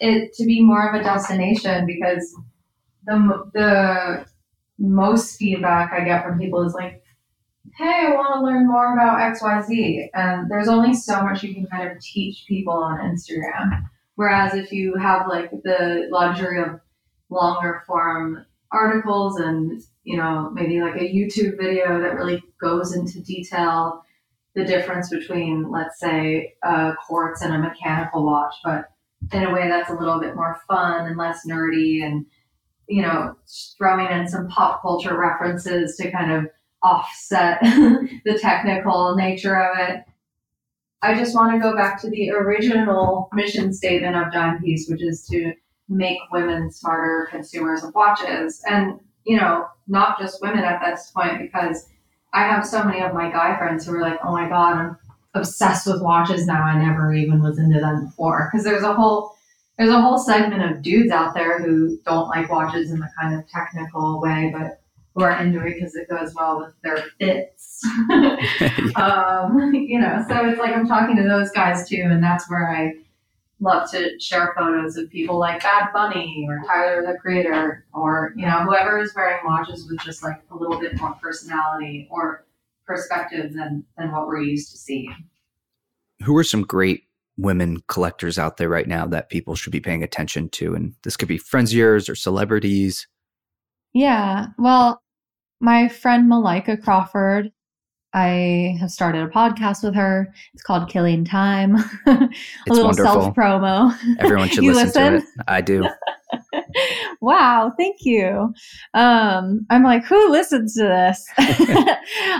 [0.00, 2.34] it to be more of a destination because
[3.06, 4.26] the the
[4.78, 7.02] most feedback I get from people is like,
[7.78, 10.08] hey, I want to learn more about XYZ.
[10.12, 13.84] And there's only so much you can kind of teach people on Instagram.
[14.16, 16.80] Whereas if you have like the luxury of
[17.30, 23.20] longer form articles and, you know, maybe like a YouTube video that really goes into
[23.20, 24.02] detail
[24.56, 28.86] the difference between, let's say, a quartz and a mechanical watch, but
[29.32, 32.26] in a way that's a little bit more fun and less nerdy and,
[32.88, 33.36] you know,
[33.76, 36.48] throwing in some pop culture references to kind of
[36.82, 40.04] offset the technical nature of it.
[41.02, 45.26] I just want to go back to the original mission statement of Dimepiece, which is
[45.28, 45.52] to
[45.88, 48.62] make women smarter consumers of watches.
[48.68, 51.88] And, you know, not just women at this point, because
[52.32, 54.96] I have so many of my guy friends who are like, oh my God, I'm
[55.34, 56.62] obsessed with watches now.
[56.62, 58.50] I never even was into them before.
[58.50, 59.34] Because there's a whole
[59.78, 63.38] there's a whole segment of dudes out there who don't like watches in the kind
[63.38, 64.80] of technical way, but
[65.14, 67.84] who are into it because it goes well with their fits.
[68.96, 72.70] um, you know, so it's like I'm talking to those guys too, and that's where
[72.70, 72.94] I
[73.60, 78.46] love to share photos of people like Bad Bunny or Tyler the Creator or you
[78.46, 82.44] know whoever is wearing watches with just like a little bit more personality or
[82.86, 85.14] perspective than than what we're used to seeing.
[86.24, 87.04] Who are some great
[87.36, 90.74] women collectors out there right now that people should be paying attention to?
[90.74, 93.06] And this could be friends of yours or celebrities.
[93.94, 94.46] Yeah.
[94.58, 95.02] Well,
[95.60, 97.52] my friend Malaika Crawford.
[98.14, 100.32] I have started a podcast with her.
[100.54, 101.76] It's called Killing Time.
[102.06, 102.28] a
[102.66, 103.94] it's little self promo.
[104.18, 105.24] Everyone should listen, listen, to it.
[105.46, 105.86] I do.
[107.20, 108.54] wow, thank you.
[108.94, 111.26] Um, I'm like, who listens to this?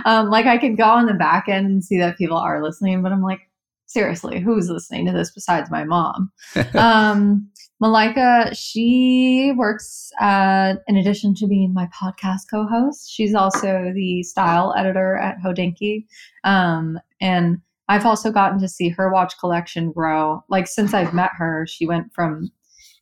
[0.07, 3.03] um, like I could go on the back end and see that people are listening,
[3.03, 3.41] but I'm like,
[3.87, 6.33] seriously, who's listening to this besides my mom?
[6.75, 7.51] um,
[7.83, 13.09] Malaika, she works uh, in addition to being my podcast co-host.
[13.09, 16.05] She's also the style editor at Hodinkee,
[16.43, 20.43] um, and I've also gotten to see her watch collection grow.
[20.49, 22.51] Like since I've met her, she went from,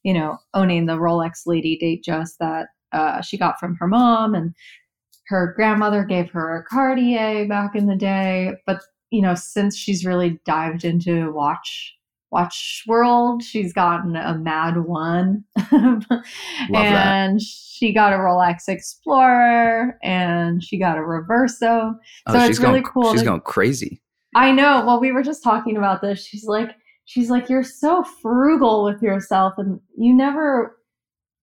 [0.03, 4.55] you know, owning the Rolex Lady Datejust that uh, she got from her mom, and
[5.29, 8.53] her grandmother gave her a Cartier back in the day.
[8.67, 11.96] But you know, since she's really dived into watch
[12.31, 16.05] watch world, she's gotten a Mad One, and
[16.71, 17.41] that.
[17.41, 21.95] she got a Rolex Explorer, and she got a Reverso.
[22.27, 24.03] Oh, So it's really going, cool She's to- going crazy.
[24.35, 24.85] I know.
[24.85, 26.23] Well, we were just talking about this.
[26.25, 26.71] She's like,
[27.07, 30.77] she's like, you're so frugal with yourself, and you never,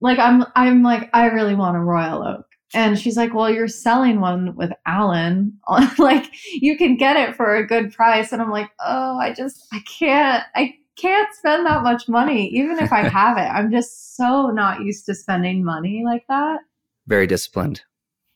[0.01, 3.67] like, I'm, I'm like, I really want a Royal Oak, and she's like, well, you're
[3.67, 5.59] selling one with Alan,
[5.97, 9.65] like, you can get it for a good price, and I'm like, oh, I just,
[9.71, 13.41] I can't, I can't spend that much money, even if I have it.
[13.41, 16.59] I'm just so not used to spending money like that.
[17.07, 17.81] Very disciplined.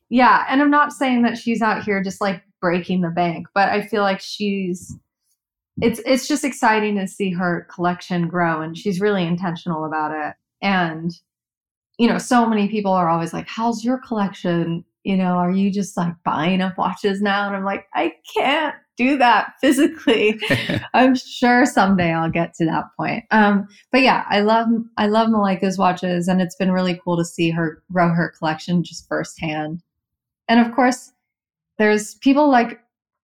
[0.10, 3.69] Yeah, and I'm not saying that she's out here just like breaking the bank, but
[3.69, 4.95] I feel like she's
[5.82, 10.36] it's it's just exciting to see her collection grow and she's really intentional about it.
[10.62, 11.12] And
[11.97, 15.71] you know, so many people are always like, "How's your collection?" You know, are you
[15.71, 17.47] just like buying up watches now?
[17.47, 20.39] And I'm like, I can't do that physically.
[20.93, 23.23] I'm sure someday I'll get to that point.
[23.31, 27.25] Um, but yeah, I love I love Malaika's watches, and it's been really cool to
[27.25, 29.81] see her grow her collection just firsthand.
[30.49, 31.12] And of course,
[31.77, 32.79] there's people like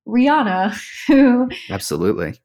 [0.07, 2.39] Rihanna who Absolutely.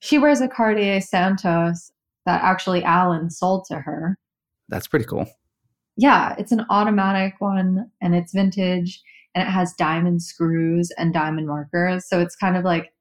[0.00, 1.90] she wears a Cartier Santos
[2.26, 4.18] that actually Alan sold to her.
[4.68, 5.26] That's pretty cool.
[5.96, 9.02] Yeah, it's an automatic one and it's vintage
[9.34, 12.08] and it has diamond screws and diamond markers.
[12.08, 12.92] So it's kind of like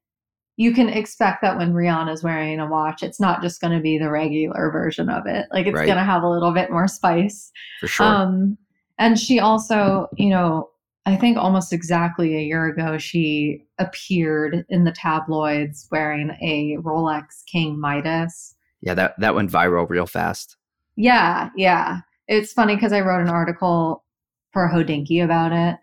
[0.58, 3.98] you can expect that when Rihanna's wearing a watch, it's not just going to be
[3.98, 5.48] the regular version of it.
[5.52, 5.86] Like it's Right.
[5.88, 7.52] going to have a little bit more spice.
[7.80, 8.06] For sure.
[8.06, 8.58] Um,
[9.00, 10.70] and she also, you know,
[11.08, 17.44] I think almost exactly a year ago, she appeared in the tabloids wearing a Rolex
[17.52, 18.56] King Midas.
[18.82, 20.56] yeah, that, that went viral real fast.
[20.96, 22.02] Yeah, yeah.
[22.28, 24.04] It's funny because I wrote an article
[24.52, 25.78] for Hodinkee about it.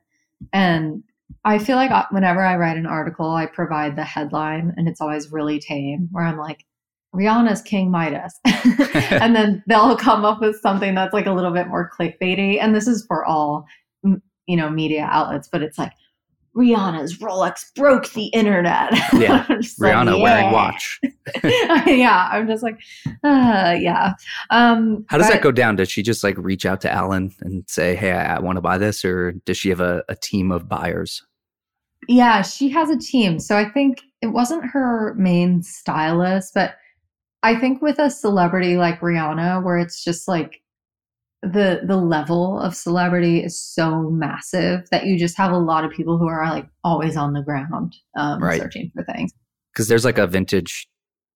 [0.53, 1.03] And
[1.45, 5.01] I feel like uh, whenever I write an article, I provide the headline, and it's
[5.01, 6.65] always really tame, where I'm like,
[7.15, 8.39] Rihanna's King Midas.
[9.11, 12.59] and then they'll come up with something that's like a little bit more clickbaity.
[12.61, 13.67] And this is for all,
[14.03, 15.93] you know, media outlets, but it's like,
[16.57, 18.93] Rihanna's Rolex broke the internet.
[19.13, 21.01] Yeah, I'm like, Rihanna wearing watch.
[21.87, 22.79] yeah, I'm just like,
[23.23, 24.15] uh, yeah.
[24.51, 25.77] Um, How does but- that go down?
[25.77, 28.63] Does she just like reach out to Alan and say, "Hey, I, I want to
[28.63, 31.23] buy this," or does she have a, a team of buyers?
[32.09, 33.39] Yeah, she has a team.
[33.39, 36.77] So I think it wasn't her main stylist, but
[37.43, 40.61] I think with a celebrity like Rihanna, where it's just like
[41.43, 45.91] the the level of celebrity is so massive that you just have a lot of
[45.91, 48.61] people who are like always on the ground um, Right.
[48.61, 49.33] searching for things.
[49.73, 50.87] Because there's like a vintage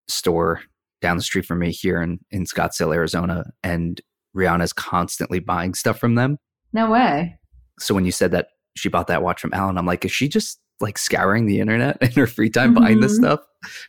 [0.09, 0.61] store
[1.01, 4.01] down the street from me here in in Scottsdale, Arizona, and
[4.37, 6.39] Rihanna's constantly buying stuff from them.
[6.73, 7.39] No way.
[7.79, 10.29] So when you said that she bought that watch from Alan, I'm like, is she
[10.29, 13.23] just like scouring the internet in her free time buying this Mhm.
[13.23, 13.41] stuff?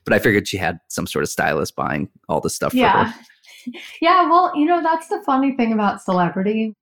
[0.06, 3.14] But I figured she had some sort of stylist buying all this stuff for her.
[4.02, 6.76] Yeah, well, you know, that's the funny thing about celebrity.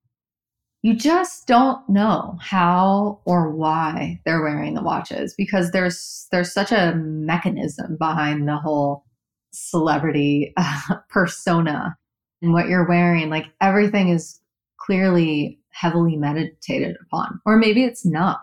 [0.81, 6.73] You just don't know how or why they're wearing the watches because there's there's such
[6.73, 9.05] a mechanism behind the whole
[9.51, 11.95] celebrity uh, persona
[12.41, 13.29] and what you're wearing.
[13.29, 14.41] Like everything is
[14.77, 18.41] clearly heavily meditated upon, or maybe it's not.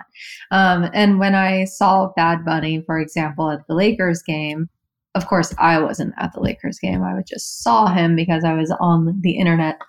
[0.51, 4.69] Um, and when I saw Bad Bunny, for example, at the Lakers game,
[5.15, 7.03] of course, I wasn't at the Lakers game.
[7.03, 9.81] I just saw him because I was on the internet,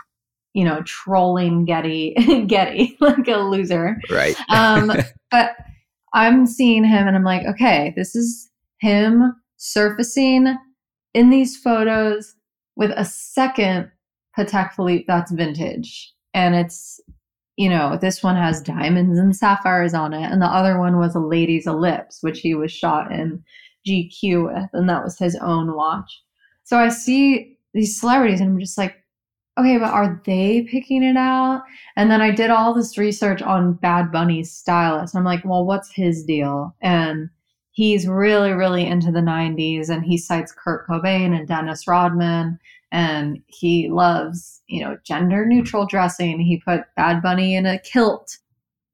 [0.53, 2.13] you know, trolling Getty,
[2.47, 3.99] Getty like a loser.
[4.09, 4.35] Right.
[4.49, 4.91] Um,
[5.29, 5.55] but
[6.13, 8.49] I'm seeing him and I'm like, okay, this is
[8.79, 10.57] him surfacing
[11.13, 12.35] in these photos
[12.75, 13.91] with a second
[14.37, 16.11] Patek Philippe that's vintage.
[16.33, 16.99] And it's,
[17.57, 20.23] you know, this one has diamonds and sapphires on it.
[20.23, 23.43] And the other one was a lady's ellipse, which he was shot in
[23.87, 24.69] GQ with.
[24.73, 26.21] And that was his own watch.
[26.63, 28.95] So I see these celebrities and I'm just like,
[29.59, 31.63] okay, but are they picking it out?
[31.95, 35.15] And then I did all this research on Bad Bunny's stylist.
[35.15, 36.75] I'm like, well, what's his deal?
[36.81, 37.29] And
[37.71, 42.59] he's really, really into the 90s and he cites Kurt Cobain and Dennis Rodman
[42.91, 46.39] and he loves, you know, gender neutral dressing.
[46.39, 48.37] He put Bad Bunny in a kilt,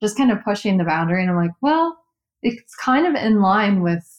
[0.01, 1.21] just kind of pushing the boundary.
[1.21, 1.97] And I'm like, well,
[2.43, 4.16] it's kind of in line with,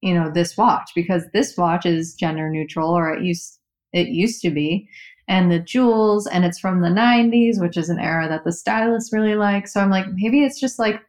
[0.00, 3.58] you know, this watch because this watch is gender neutral or it used
[3.92, 4.88] it used to be.
[5.28, 9.12] And the jewels, and it's from the 90s, which is an era that the stylists
[9.12, 9.68] really like.
[9.68, 11.02] So I'm like, maybe it's just like,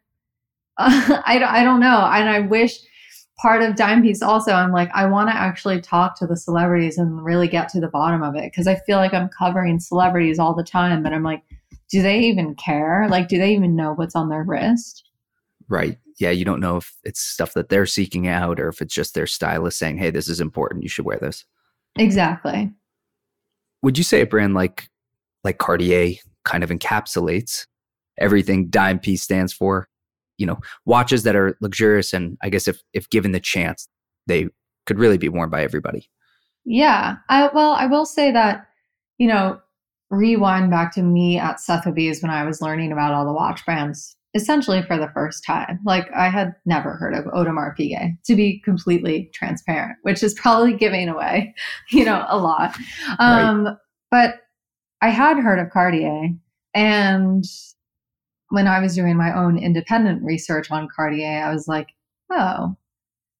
[0.77, 2.05] uh, I, I don't know.
[2.11, 2.79] And I wish
[3.41, 7.23] part of Dimepiece also, I'm like, I want to actually talk to the celebrities and
[7.23, 10.53] really get to the bottom of it because I feel like I'm covering celebrities all
[10.53, 11.43] the time, but I'm like,
[11.89, 13.07] do they even care?
[13.09, 15.08] Like, do they even know what's on their wrist?
[15.69, 15.97] Right.
[16.19, 16.31] Yeah.
[16.31, 19.27] You don't know if it's stuff that they're seeking out or if it's just their
[19.27, 20.83] stylist saying, hey, this is important.
[20.83, 21.45] You should wear this.
[21.97, 22.71] Exactly.
[23.83, 24.89] Would you say a brand like
[25.43, 27.65] like Cartier kind of encapsulates
[28.17, 29.87] everything Dimepiece stands for?
[30.39, 33.87] you know watches that are luxurious and i guess if if given the chance
[34.25, 34.47] they
[34.87, 36.09] could really be worn by everybody
[36.65, 38.65] yeah I, well i will say that
[39.19, 39.59] you know
[40.09, 44.15] rewind back to me at sotheby's when i was learning about all the watch brands
[44.35, 48.61] essentially for the first time like i had never heard of audemars piguet to be
[48.63, 51.53] completely transparent which is probably giving away
[51.89, 52.75] you know a lot
[53.17, 53.75] um right.
[54.11, 54.35] but
[55.01, 56.29] i had heard of cartier
[56.75, 57.45] and
[58.49, 61.89] when I was doing my own independent research on Cartier, I was like,
[62.31, 62.75] oh,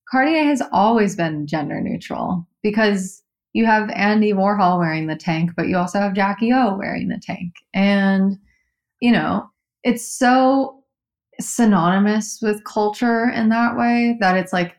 [0.10, 3.22] Cartier has always been gender neutral because
[3.54, 7.20] you have Andy Warhol wearing the tank, but you also have Jackie O wearing the
[7.22, 7.54] tank.
[7.74, 8.38] And,
[9.00, 9.50] you know,
[9.84, 10.79] it's so
[11.40, 14.76] synonymous with culture in that way that it's like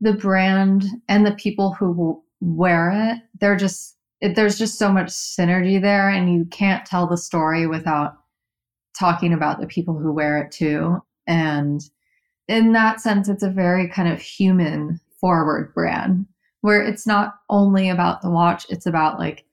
[0.00, 5.08] the brand and the people who wear it, they're just, it, there's just so much
[5.08, 8.14] synergy there, and you can't tell the story without
[8.98, 11.02] talking about the people who wear it too.
[11.26, 11.80] And
[12.48, 16.26] in that sense, it's a very kind of human forward brand
[16.60, 19.44] where it's not only about the watch, it's about like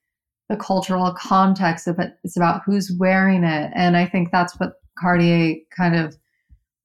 [0.49, 3.72] the cultural context of it, it's about who's wearing it.
[3.76, 6.18] And I think that's what Cartier kind of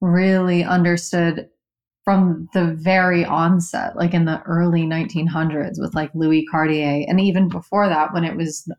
[0.05, 1.49] really understood
[2.03, 7.05] from the very onset, like in the early 1900s with like Louis Cartier.
[7.07, 8.69] And even before that, when it was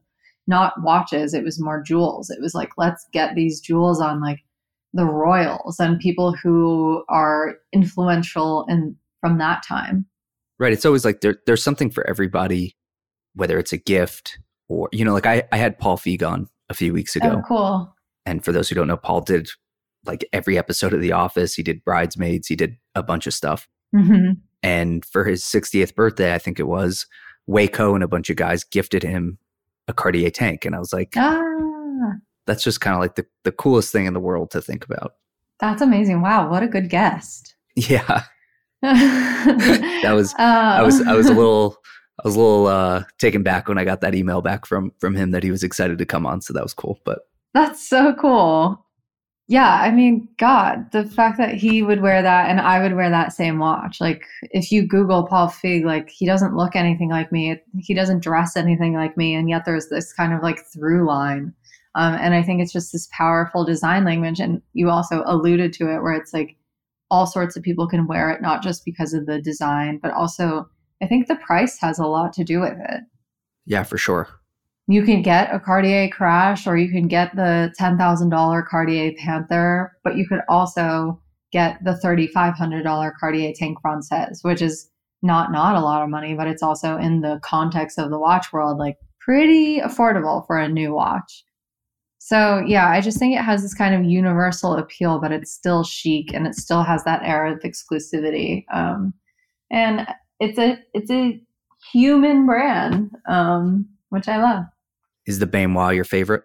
[0.47, 2.31] not watches it was more jewels.
[2.31, 4.41] It was like let's get these jewels on like
[4.93, 10.07] the royals and people who are influential in from that time.
[10.59, 12.77] Right it's always like there, there's something for everybody
[13.35, 16.75] whether it's a gift or you know like i, I had paul feig on a
[16.75, 17.37] few weeks ago.
[17.39, 17.95] Oh, cool.
[18.25, 19.49] And for those who don't know paul did
[20.07, 23.69] like every episode of the office he did bridesmaids he did a bunch of stuff
[23.95, 24.33] mm-hmm.
[24.63, 27.07] and for his 60th birthday i think it was
[27.47, 29.39] waco and a bunch of guys gifted him
[29.89, 30.65] a Cartier tank.
[30.65, 32.13] And I was like, ah.
[32.47, 35.15] that's just kind of like the, the coolest thing in the world to think about.
[35.61, 36.21] That's amazing.
[36.21, 36.51] Wow.
[36.51, 37.55] What a good guest.
[37.79, 38.23] Yeah.
[38.81, 41.77] that was, uh, I was, I was a little,
[42.25, 45.15] I was a little uh, taken back when I got that email back from, from
[45.15, 46.41] him that he was excited to come on.
[46.41, 47.01] So that was cool.
[47.05, 47.19] But
[47.53, 48.86] that's so cool.
[49.49, 53.09] Yeah, I mean, God, the fact that he would wear that and I would wear
[53.11, 54.01] that same watch.
[54.01, 57.57] Like, if you Google Paul Feig, like, he doesn't look anything like me.
[57.79, 59.35] He doesn't dress anything like me.
[59.35, 61.55] And yet there's this kind of like through line.
[61.95, 64.41] Um, and I think it's just this powerful design language.
[64.41, 66.57] And you also alluded to it where it's like
[67.09, 70.69] all sorts of people can wear it, not just because of the design, but also
[71.01, 73.01] I think the price has a lot to do with it.
[73.65, 74.29] Yeah, for sure
[74.89, 80.17] you can get a Cartier Crash or you can get the $10,000 Cartier Panther, but
[80.17, 81.21] you could also
[81.53, 84.89] get the $3,500 Cartier Tank Francaise, which is
[85.23, 88.53] not not a lot of money, but it's also in the context of the watch
[88.53, 91.45] world like pretty affordable for a new watch.
[92.19, 95.85] So yeah, I just think it has this kind of universal appeal, but it's still
[95.85, 98.65] chic and it still has that air of exclusivity.
[98.73, 99.15] Um,
[99.71, 100.07] and
[100.39, 101.41] it's a it's a
[101.93, 104.65] human brand, um, which I love.
[105.27, 106.45] Is the Baignoire your favorite?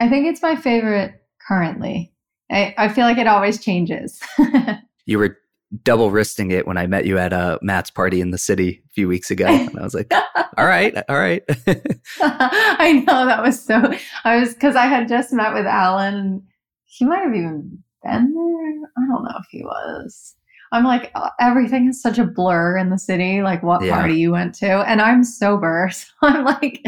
[0.00, 1.14] I think it's my favorite
[1.46, 2.12] currently.
[2.50, 4.20] I, I feel like it always changes.
[5.06, 5.36] you were
[5.82, 8.90] double wristing it when I met you at a Matt's party in the city a
[8.90, 9.46] few weeks ago.
[9.46, 10.12] And I was like,
[10.56, 11.42] all right, all right.
[12.20, 13.92] I know that was so,
[14.24, 16.46] I was, because I had just met with Alan.
[16.84, 18.88] He might have even been there.
[18.96, 20.34] I don't know if he was.
[20.70, 23.94] I'm like, uh, everything is such a blur in the city, like what yeah.
[23.94, 24.66] party you went to.
[24.66, 25.90] And I'm sober.
[26.20, 26.84] So I'm like,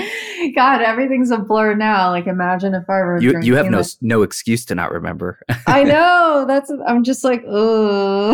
[0.57, 2.11] God, everything's a blur now.
[2.11, 3.21] Like, imagine if I were.
[3.21, 5.39] You, you have no, no excuse to not remember.
[5.67, 6.45] I know.
[6.49, 8.33] That's, I'm just like, oh.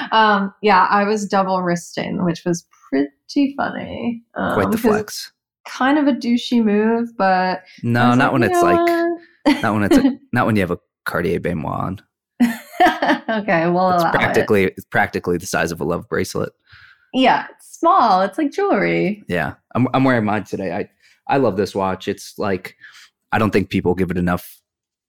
[0.12, 4.22] um, yeah, I was double wristing, which was pretty funny.
[4.34, 5.32] Um, Quite the flex.
[5.66, 7.62] Kind of a douchey move, but.
[7.82, 10.78] No, not like, when it's like, not when it's, a, not when you have a
[11.04, 12.02] Cartier Baignoire on.
[13.28, 14.74] okay, well, it's practically it.
[14.76, 16.52] it's practically the size of a love bracelet.
[17.12, 18.22] Yeah, it's small.
[18.22, 19.24] It's like jewelry.
[19.28, 20.72] Yeah, I'm I'm wearing mine today.
[20.72, 20.88] I
[21.28, 22.08] I love this watch.
[22.08, 22.76] It's like
[23.32, 24.60] I don't think people give it enough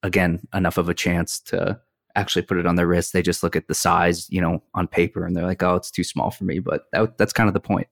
[0.04, 1.80] again enough of a chance to
[2.16, 3.14] actually put it on their wrist.
[3.14, 5.92] They just look at the size, you know, on paper and they're like, "Oh, it's
[5.92, 7.88] too small for me." But that, that's kind of the point.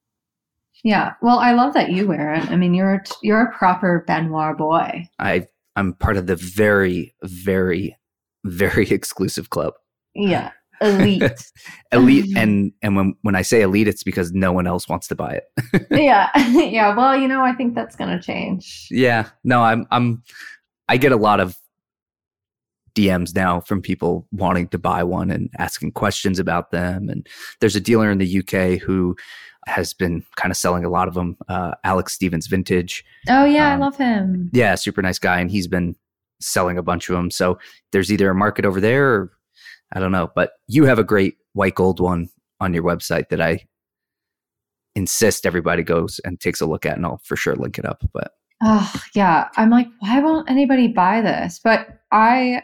[0.83, 1.13] Yeah.
[1.21, 2.49] Well, I love that you wear it.
[2.49, 5.09] I mean, you're you're a proper Baignoire boy.
[5.19, 7.97] I I'm part of the very very
[8.45, 9.73] very exclusive club.
[10.15, 10.51] Yeah.
[10.81, 11.51] Elite.
[11.91, 15.15] elite and and when when I say elite it's because no one else wants to
[15.15, 15.87] buy it.
[15.91, 16.29] yeah.
[16.37, 18.87] Yeah, well, you know, I think that's going to change.
[18.89, 19.27] Yeah.
[19.43, 20.23] No, I'm I'm
[20.87, 21.57] I get a lot of
[22.95, 27.09] DMs now from people wanting to buy one and asking questions about them.
[27.09, 27.27] And
[27.59, 29.15] there's a dealer in the UK who
[29.67, 31.37] has been kind of selling a lot of them.
[31.47, 33.03] Uh, Alex Stevens Vintage.
[33.27, 34.49] Oh yeah, um, I love him.
[34.53, 35.95] Yeah, super nice guy, and he's been
[36.39, 37.31] selling a bunch of them.
[37.31, 37.59] So
[37.91, 39.31] there's either a market over there, or
[39.93, 40.31] I don't know.
[40.35, 42.29] But you have a great white gold one
[42.59, 43.65] on your website that I
[44.95, 48.03] insist everybody goes and takes a look at, and I'll for sure link it up.
[48.13, 48.31] But
[48.61, 51.59] oh yeah, I'm like, why won't anybody buy this?
[51.63, 52.63] But I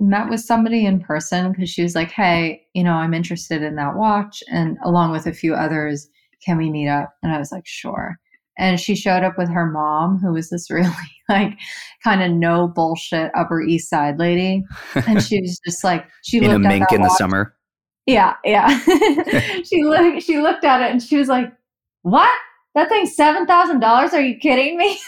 [0.00, 3.76] met with somebody in person because she was like, Hey, you know, I'm interested in
[3.76, 4.42] that watch.
[4.50, 6.08] And along with a few others,
[6.44, 7.14] can we meet up?
[7.22, 8.18] And I was like, Sure.
[8.58, 10.90] And she showed up with her mom, who was this really
[11.28, 11.58] like
[12.02, 14.64] kind of no bullshit Upper East Side lady.
[15.06, 17.10] And she was just like, she in looked a mink in watch.
[17.10, 17.54] the summer.
[18.06, 18.78] Yeah, yeah.
[19.64, 21.50] she looked, she looked at it and she was like,
[22.02, 22.30] "What?
[22.74, 24.12] that thing's seven thousand dollars.
[24.14, 24.98] Are you kidding me?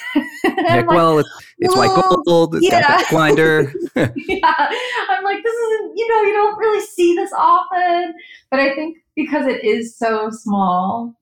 [0.45, 1.29] like, well, it's,
[1.59, 2.55] it's white gold.
[2.55, 2.81] It's yeah.
[2.81, 3.73] got the blinder.
[3.97, 4.69] yeah,
[5.11, 5.97] I'm like, this isn't.
[5.97, 8.15] You know, you don't really see this often.
[8.51, 11.15] But I think because it is so small,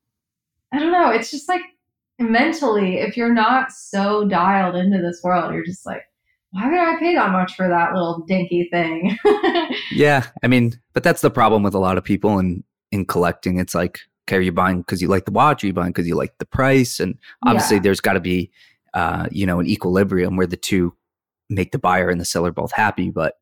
[0.73, 1.11] I don't know.
[1.11, 1.63] It's just like
[2.19, 6.03] mentally, if you're not so dialed into this world, you're just like,
[6.51, 9.19] why would I pay that much for that little dinky thing?
[9.93, 12.63] yeah, I mean, but that's the problem with a lot of people in
[12.93, 13.59] in collecting.
[13.59, 15.63] It's like okay, are you buying because you like the watch?
[15.63, 17.01] Are you buying because you like the price?
[17.01, 17.83] And obviously, yeah.
[17.83, 18.51] there's got to be,
[18.95, 20.95] uh, you know, an equilibrium where the two
[21.51, 23.11] make the buyer and the seller both happy.
[23.11, 23.35] But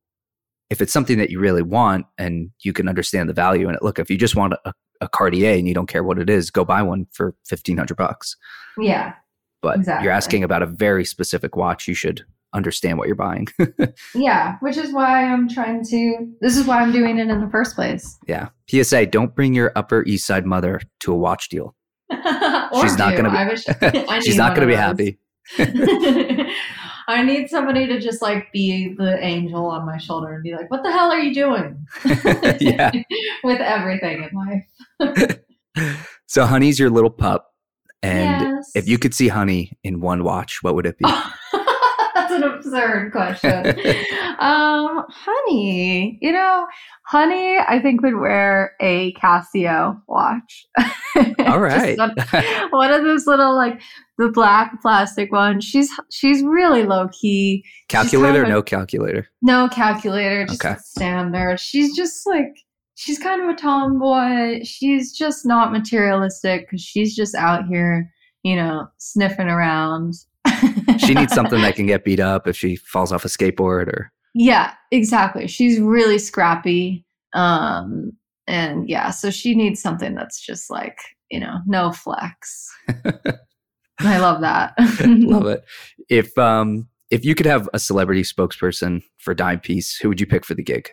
[0.71, 3.83] if it's something that you really want and you can understand the value in it,
[3.83, 4.73] look, if you just want a,
[5.03, 7.97] a Cartier and you don't care what it is, go buy one for fifteen hundred
[7.97, 8.37] bucks.
[8.79, 9.15] Yeah,
[9.61, 10.05] but exactly.
[10.05, 11.87] you're asking about a very specific watch.
[11.87, 12.25] You should
[12.55, 13.49] understand what you're buying.
[14.15, 16.29] yeah, which is why I'm trying to.
[16.41, 18.19] This is why I'm doing it in the first place.
[18.27, 18.49] Yeah.
[18.69, 21.75] PSA: Don't bring your Upper East Side mother to a watch deal.
[22.13, 23.37] she's not going to be.
[23.37, 25.19] I Wish, I she's not going to be happy.
[27.09, 30.71] I need somebody to just like be the angel on my shoulder and be like,
[30.71, 31.87] "What the hell are you doing?"
[32.61, 32.91] yeah,
[33.45, 34.61] with everything in
[35.09, 35.39] life.
[36.27, 37.53] so, Honey's your little pup,
[38.03, 38.71] and yes.
[38.75, 41.05] if you could see Honey in one watch, what would it be?
[42.65, 43.67] Absurd question.
[44.39, 46.67] um, honey, you know,
[47.07, 50.67] honey, I think would wear a Casio watch.
[51.41, 51.99] All right.
[51.99, 52.15] one,
[52.71, 53.81] one of those little like
[54.19, 55.65] the black plastic ones.
[55.65, 57.65] She's she's really low key.
[57.89, 59.29] Calculator, no calculator.
[59.43, 60.77] No calculator, just okay.
[60.81, 61.59] standard.
[61.61, 62.55] She's just like
[62.95, 64.65] she's kind of a tomboy.
[64.65, 68.11] She's just not materialistic because she's just out here,
[68.43, 70.15] you know, sniffing around
[70.99, 74.13] she needs something that can get beat up if she falls off a skateboard or
[74.35, 75.47] yeah exactly.
[75.47, 78.13] She's really scrappy um
[78.47, 80.99] and yeah so she needs something that's just like
[81.31, 82.71] you know no flex.
[83.99, 84.75] I love that.
[85.07, 85.65] Love it.
[86.09, 90.45] If um if you could have a celebrity spokesperson for Dimepiece who would you pick
[90.45, 90.91] for the gig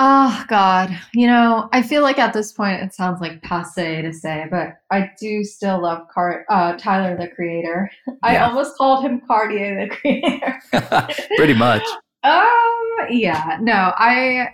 [0.00, 4.12] Oh God, you know, I feel like at this point it sounds like passe to
[4.12, 7.90] say, but I do still love Car- uh, Tyler the Creator.
[8.22, 11.14] I almost called him Cartier the Creator.
[11.36, 11.82] Pretty much.
[12.22, 14.50] Um, yeah, no, I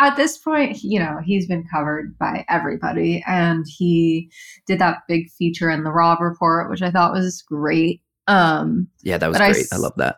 [0.00, 4.28] at this point, you know, he's been covered by everybody, and he
[4.66, 8.02] did that big feature in the Robb Report, which I thought was great.
[8.26, 9.66] Um, yeah, that was great.
[9.72, 10.16] I, I love that.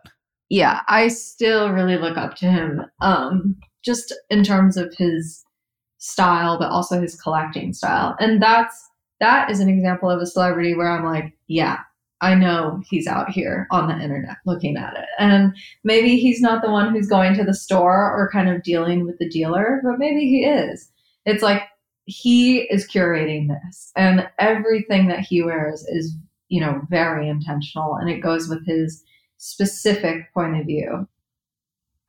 [0.49, 2.83] Yeah, I still really look up to him.
[3.01, 5.45] Um, just in terms of his
[5.99, 8.17] style, but also his collecting style.
[8.19, 8.89] And that's
[9.21, 11.79] that is an example of a celebrity where I'm like, yeah,
[12.23, 15.07] I know he's out here on the internet looking at it.
[15.19, 15.55] And
[15.85, 19.19] maybe he's not the one who's going to the store or kind of dealing with
[19.19, 20.91] the dealer, but maybe he is.
[21.25, 21.63] It's like
[22.07, 26.17] he is curating this and everything that he wears is,
[26.49, 29.05] you know, very intentional and it goes with his
[29.39, 31.07] specific point of view.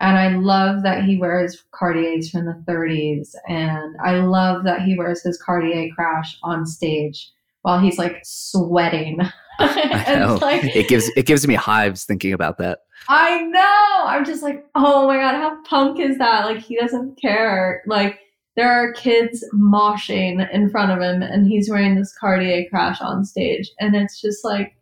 [0.04, 3.36] And I love that he wears Cartiers from the 30s.
[3.48, 7.32] And I love that he wears his Cartier crash on stage
[7.62, 9.20] while he's like sweating.
[9.60, 12.80] like, it gives it gives me hives thinking about that.
[13.08, 14.06] I know.
[14.06, 16.44] I'm just like, oh my god, how punk is that?
[16.44, 17.82] Like he doesn't care.
[17.88, 18.20] Like
[18.58, 23.24] there are kids moshing in front of him and he's wearing this Cartier crash on
[23.24, 23.72] stage.
[23.80, 24.76] And it's just like,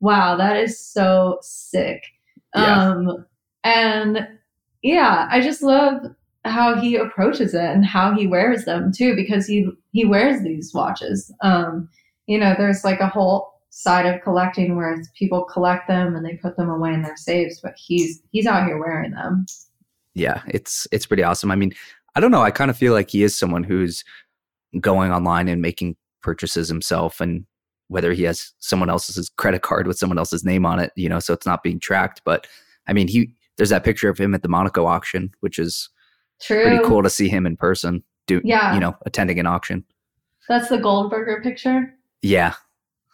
[0.00, 2.02] wow, that is so sick.
[2.54, 2.90] Yeah.
[2.90, 3.24] Um
[3.64, 4.28] and
[4.86, 6.14] yeah, I just love
[6.44, 10.72] how he approaches it and how he wears them too, because he he wears these
[10.72, 11.34] watches.
[11.42, 11.88] Um,
[12.28, 16.34] you know, there's like a whole side of collecting where people collect them and they
[16.34, 19.46] put them away in their safes, but he's he's out here wearing them.
[20.14, 21.50] Yeah, it's it's pretty awesome.
[21.50, 21.72] I mean,
[22.14, 22.42] I don't know.
[22.42, 24.04] I kind of feel like he is someone who's
[24.80, 27.44] going online and making purchases himself, and
[27.88, 31.18] whether he has someone else's credit card with someone else's name on it, you know,
[31.18, 32.22] so it's not being tracked.
[32.24, 32.46] But
[32.86, 35.88] I mean, he there's that picture of him at the Monaco auction, which is
[36.42, 36.62] True.
[36.62, 38.02] pretty cool to see him in person.
[38.26, 38.74] Do Yeah.
[38.74, 39.84] you know attending an auction?
[40.48, 41.92] That's the Goldberger picture.
[42.22, 42.54] Yeah,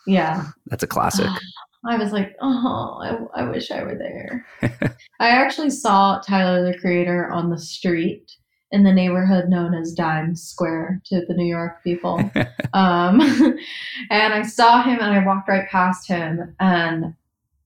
[0.07, 0.47] Yeah.
[0.67, 1.29] that's a classic.
[1.85, 4.47] I was like, oh, I, I wish I were there.
[5.19, 8.31] I actually saw Tyler the Creator on the street
[8.71, 12.19] in the neighborhood known as Dime Square to the New York people.
[12.73, 13.21] um,
[14.11, 17.15] and I saw him and I walked right past him and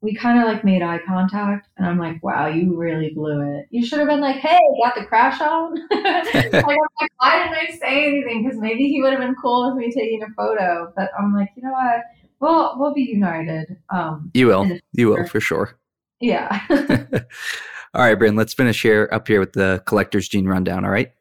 [0.03, 3.67] we kind of like made eye contact and I'm like, wow, you really blew it.
[3.71, 5.75] You should have been like, hey, got the crash on?
[5.91, 8.45] like, I'm like, why didn't I say anything?
[8.45, 10.93] Because maybe he would have been cool with me taking a photo.
[10.95, 12.03] But I'm like, you know what?
[12.41, 13.77] We'll, we'll be united.
[13.91, 15.79] Um, you will, you will for sure.
[16.21, 16.61] yeah.
[16.71, 20.85] all right, Brynn, let's finish here up here with the collector's gene rundown.
[20.85, 21.13] All right.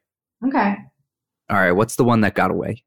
[0.46, 0.76] okay.
[1.48, 1.72] All right.
[1.72, 2.84] What's the one that got away?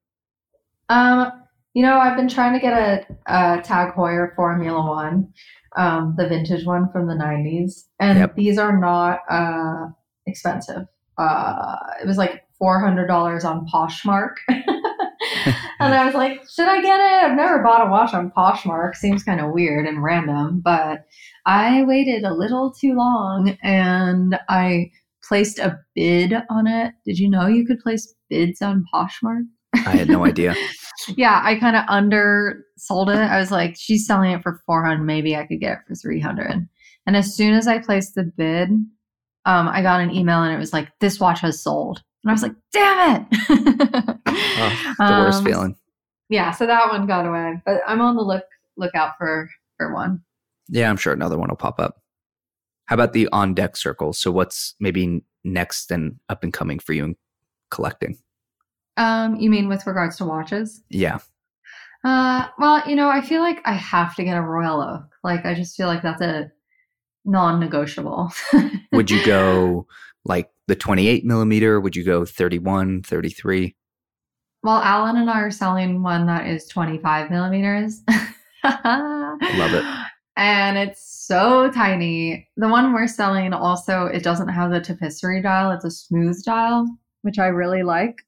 [0.89, 1.38] Um,
[1.73, 5.31] you know, I've been trying to get a, a Tag Heuer Formula One,
[5.77, 8.35] um, the vintage one from the '90s, and Yep.
[8.35, 9.87] these are not uh,
[10.25, 10.87] expensive.
[11.17, 16.81] Uh, it was like four hundred dollars on Poshmark, and I was like, should I
[16.81, 17.25] get it?
[17.25, 18.95] I've never bought a watch on Poshmark.
[18.95, 21.05] Seems kind of weird and random, but
[21.45, 24.91] I waited a little too long, and I
[25.23, 26.93] placed a bid on it.
[27.05, 29.43] Did you know you could place bids on Poshmark?
[29.73, 30.55] I had no idea.
[31.15, 33.17] yeah, I kind of undersold it.
[33.17, 35.03] I was like, she's selling it for 400.
[35.03, 36.67] Maybe I could get it for 300.
[37.05, 40.59] And as soon as I placed the bid, um, I got an email and it
[40.59, 42.03] was like, this watch has sold.
[42.23, 44.15] And I was like, damn it.
[44.31, 45.75] Oh, the worst Um, feeling.
[46.29, 47.61] Yeah, so that one got away.
[47.65, 48.43] But I'm on the look
[48.77, 50.21] lookout for for one.
[50.67, 52.01] Yeah, I'm sure another one will pop up.
[52.85, 54.13] How about the on deck circle?
[54.13, 57.15] So, what's maybe next and up and coming for you in
[57.71, 58.17] collecting?
[58.97, 60.83] Um, you mean with regards to watches?
[60.89, 61.19] Yeah.
[62.03, 65.09] Uh, well, you know, I feel like I have to get a Royal Oak.
[65.23, 66.51] Like, I just feel like that's a
[67.25, 68.31] non-negotiable.
[68.93, 69.87] Would you go
[70.25, 71.79] like the 28 millimeter?
[71.79, 73.75] Would you go 31, 33?
[74.63, 78.01] Well, Alan and I are selling one that is 25 millimeters.
[78.63, 79.85] Love it.
[80.39, 82.47] And it's so tiny.
[82.55, 85.71] The one we're selling also, it doesn't have the tapisserie dial.
[85.71, 86.87] It's a smooth dial,
[87.23, 88.23] which I really like.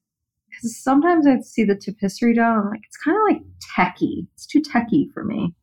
[0.62, 3.42] Sometimes I'd see the tapisserie dial, I'm like, it's kind of like
[3.76, 4.26] techie.
[4.34, 5.54] It's too techie for me.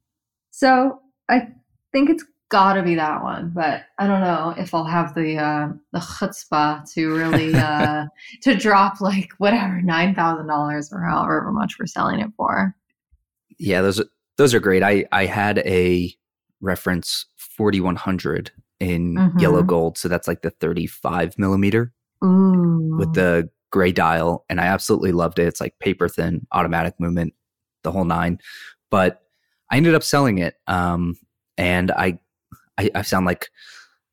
[0.51, 1.47] So I
[1.91, 5.37] think it's got to be that one, but I don't know if I'll have the
[5.37, 8.05] uh, the chutzpah to really uh,
[8.41, 12.75] to drop like whatever nine thousand dollars or however much we're selling it for.
[13.57, 14.05] Yeah, those are,
[14.37, 14.83] those are great.
[14.83, 16.13] I I had a
[16.61, 19.39] reference 4100 in Mhm.
[19.41, 21.93] yellow gold, so that's like the 35 millimeter
[22.23, 25.47] Ooh, with the gray dial, and I absolutely loved it.
[25.47, 27.33] It's like paper thin, automatic movement,
[27.83, 28.39] the whole nine.
[28.91, 29.21] But
[29.71, 31.15] I ended up selling it, um,
[31.57, 32.19] and I,
[32.77, 33.49] I I sound like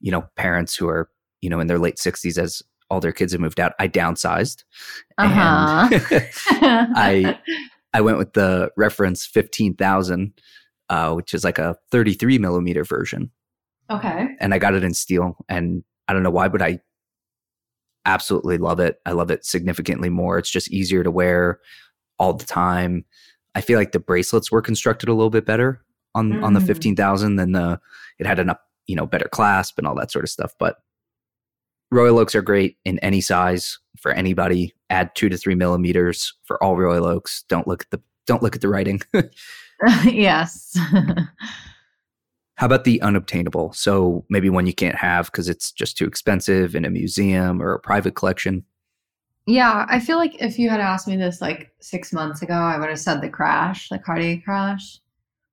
[0.00, 1.09] you know parents who are
[1.40, 3.72] you know in their late 60s as all their kids have moved out.
[3.80, 4.62] I downsized,
[5.18, 5.88] Uh-huh.
[5.90, 7.38] and I
[7.92, 10.32] I went with the reference 15,000,
[10.90, 13.30] uh, which is like a 33 millimeter version.
[13.90, 14.28] okay.
[14.38, 15.36] And I got it in steel.
[15.48, 16.80] And I don't know why, but I
[18.07, 19.00] absolutely love it.
[19.04, 20.38] I love it significantly more.
[20.38, 21.61] It's just easier to wear
[22.18, 23.04] all the time.
[23.54, 25.82] I feel like the bracelets were constructed a little bit better
[26.14, 26.66] on, on the Mm.
[26.66, 27.80] 15,000 than the,
[28.18, 30.54] it had an up, you know, better clasp and all that sort of stuff.
[30.59, 30.76] But
[31.90, 34.72] Royal Oaks are great in any size for anybody.
[34.90, 37.44] Add two to three millimeters for all Royal Oaks.
[37.48, 39.00] Don't look at the don't look at the writing.
[40.04, 40.76] yes.
[42.57, 43.72] How about the unobtainable?
[43.74, 47.74] So maybe one you can't have because it's just too expensive in a museum or
[47.74, 48.64] a private collection.
[49.46, 52.78] yeah, I feel like if you had asked me this like six months ago, I
[52.78, 54.98] would have said the crash, the Cartier crash.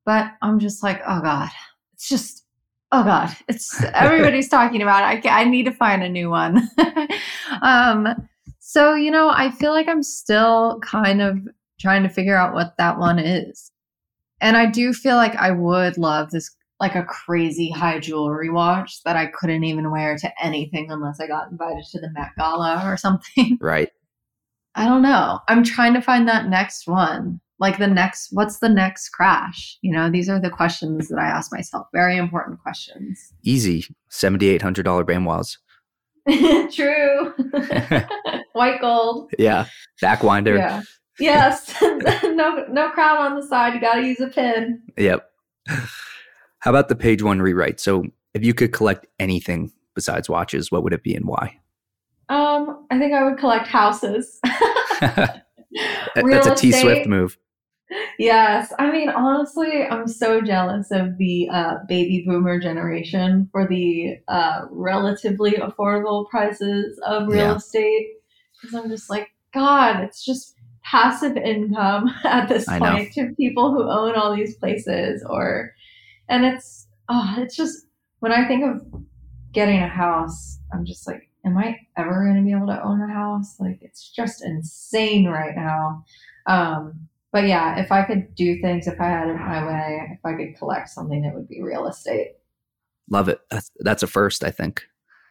[0.06, 1.50] But I'm just like, oh god,
[1.94, 2.46] it's just,
[2.92, 5.26] oh god, it's everybody's talking about it.
[5.26, 6.70] I I need to find a new one.
[7.62, 8.08] um,
[8.60, 11.38] so you know, I feel like I'm still kind of
[11.80, 13.72] trying to figure out what that one is,
[14.42, 19.02] and I do feel like I would love this like a crazy high jewelry watch
[19.04, 22.84] that I couldn't even wear to anything unless I got invited to the Met Gala
[22.86, 23.58] or something.
[23.62, 23.90] Right.
[24.76, 25.40] I don't know.
[25.48, 27.40] I'm trying to find that next one.
[27.60, 29.78] Like the next, what's the next crash?
[29.82, 31.88] You know, these are the questions that I ask myself.
[31.94, 33.32] Very important questions.
[33.44, 33.86] Easy.
[34.12, 35.58] $7,800 Baignoires.
[36.76, 37.34] True.
[38.54, 39.32] White gold.
[39.40, 39.68] Yeah.
[40.02, 40.58] Backwinder.
[40.58, 40.82] Yeah.
[41.20, 41.74] Yes.
[41.82, 43.76] no no crown on the side.
[43.76, 44.82] You got to use a pin.
[44.98, 45.30] Yep.
[46.64, 47.82] How about the page one rewrite?
[47.82, 51.60] So, if you could collect anything besides watches, what would it be and why?
[52.30, 54.40] Um, I think I would collect houses.
[55.02, 57.38] That's a T Swift move.
[58.18, 58.72] Yes.
[58.80, 64.62] I mean, honestly, I'm so jealous of the uh, baby boomer generation for the uh,
[64.72, 67.56] relatively affordable prices of real Yeah.
[67.58, 68.08] estate.
[68.62, 72.96] Because I'm just like, God, it's just passive income at this I know.
[72.96, 75.74] point to people who own all these places or
[76.30, 77.88] and it's oh it's just
[78.20, 78.82] when I think of
[79.54, 83.14] getting a house, I'm just like, am I ever gonna be able to own a
[83.14, 83.60] house?
[83.60, 86.06] Like it's just insane right now.
[86.48, 90.20] Um but yeah, if I could do things, if I had it my way, if
[90.24, 92.34] I could collect something, it would be real estate.
[93.10, 93.40] Love it.
[93.50, 94.84] That's, that's a first, I think.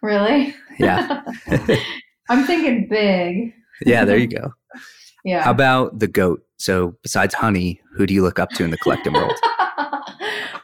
[0.02, 0.52] Really?
[0.80, 1.22] Yeah.
[2.28, 3.54] I'm thinking big.
[3.86, 4.52] yeah, there you go.
[5.24, 5.44] Yeah.
[5.44, 6.42] How about the goat?
[6.58, 9.38] So, besides Honey, who do you look up to in the collecting world?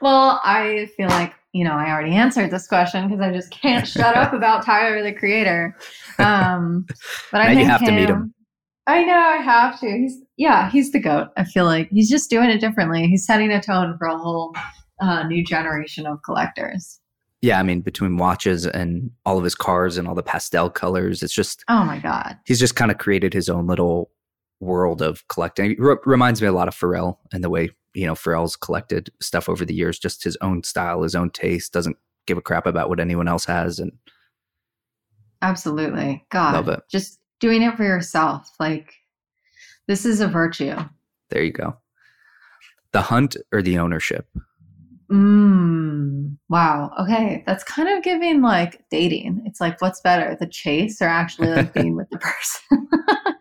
[0.01, 3.87] Well, I feel like, you know, I already answered this question because I just can't
[3.89, 5.77] shut up about Tyler the creator.
[6.19, 6.87] Um,
[7.33, 8.35] but I Now think have to meet him.
[8.87, 9.87] I know I have to.
[9.87, 11.29] He's yeah, he's the goat.
[11.37, 13.07] I feel like he's just doing it differently.
[13.07, 14.55] He's setting a tone for a whole
[15.01, 17.01] uh, new generation of collectors.
[17.41, 21.23] Yeah, I mean, between watches and all of his cars and all the pastel colors,
[21.23, 22.37] it's just, Oh my god.
[22.47, 24.11] he's just kind of created his own little
[24.59, 25.71] world of collecting.
[25.73, 29.11] It re- reminds me a lot of Pharrell and the way, you know, Pharrell's collected
[29.21, 32.67] stuff over the years, just his own style, his own taste, doesn't give a crap
[32.67, 33.79] about what anyone else has.
[33.79, 33.93] And
[35.43, 36.25] Absolutely.
[36.31, 36.55] God.
[36.55, 36.83] Love it.
[36.91, 38.51] Just doing it for yourself.
[38.59, 38.95] Like
[39.87, 40.77] this is a virtue.
[41.31, 41.77] there you go.
[42.93, 44.29] The hunt or the ownership?
[45.11, 46.93] Mm, wow.
[47.01, 47.43] Okay.
[47.47, 49.43] That's kind of giving like dating.
[49.47, 52.89] It's like, what's better, the chase or actually like being with the person?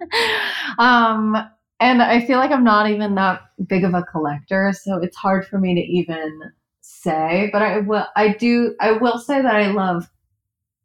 [0.80, 1.36] um,
[1.80, 5.46] and I feel like I'm not even that big of a collector, so it's hard
[5.48, 6.40] for me to even
[6.82, 7.50] say.
[7.52, 8.06] But I will.
[8.16, 8.76] I do.
[8.82, 10.10] I will say that I love.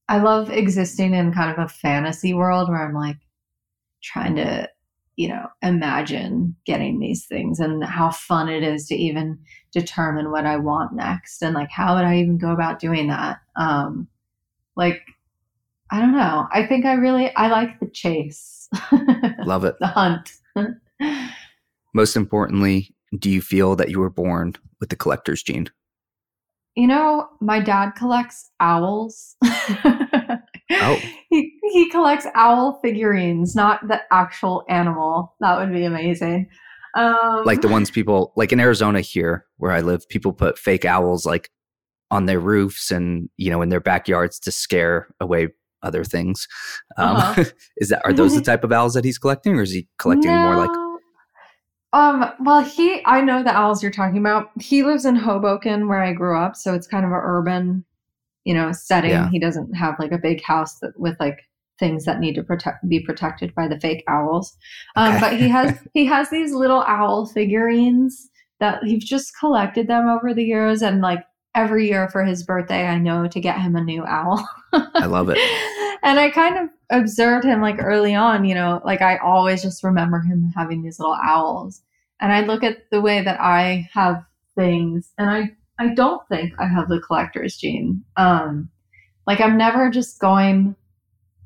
[0.09, 3.17] I love existing in kind of a fantasy world where I'm like
[4.03, 4.69] trying to,
[5.17, 9.39] you know, imagine getting these things and how fun it is to even
[9.73, 13.39] determine what I want next and like how would I even go about doing that?
[13.57, 14.09] Um
[14.77, 15.03] like
[15.91, 16.49] I don't know.
[16.53, 18.62] I think I really I like the chase.
[19.45, 19.77] Love it.
[19.81, 20.33] the hunt.
[21.95, 25.69] Most importantly, do you feel that you were born with the collector's gene?
[26.75, 29.37] you know, my dad collects owls.
[30.81, 30.99] Oh.
[31.29, 35.35] He he collects owl figurines, not the actual animal.
[35.41, 36.49] That would be amazing.
[36.97, 40.87] Um Like the ones people, like in Arizona here where I live, people put fake
[40.87, 41.51] owls like
[42.11, 45.49] on their roofs and, you know, in their backyards to scare away
[45.83, 46.47] other things.
[46.97, 47.45] Um, Uh-huh.
[47.77, 50.31] is that, are those the type of owls that he's collecting or is he collecting
[50.31, 50.71] more like,
[51.93, 54.49] Um, well, he, I know the owls you're talking about.
[54.61, 56.57] He lives in Hoboken where I grew up.
[56.57, 57.85] So it's kind of an urban,
[58.45, 59.11] you know, setting.
[59.11, 59.29] Yeah.
[59.31, 61.41] He doesn't have like a big house that with like
[61.79, 64.57] things that need to protect, be protected by the fake owls.
[64.97, 65.21] Um, Okay.
[65.21, 68.31] but he has, he has these little owl figurines
[68.61, 70.81] that he's just collected them over the years.
[70.83, 71.25] And like
[71.55, 74.47] every year for his birthday, I know to get him a new owl.
[74.73, 75.39] I love it.
[76.03, 79.85] and I kind of observed him like early on, you know, like I always just
[79.85, 81.83] remember him having these little owls.
[82.21, 84.25] And I look at the way that I have
[84.55, 88.05] things and I I don't think I have the collector's gene.
[88.17, 88.69] Um
[89.27, 90.77] like I'm never just going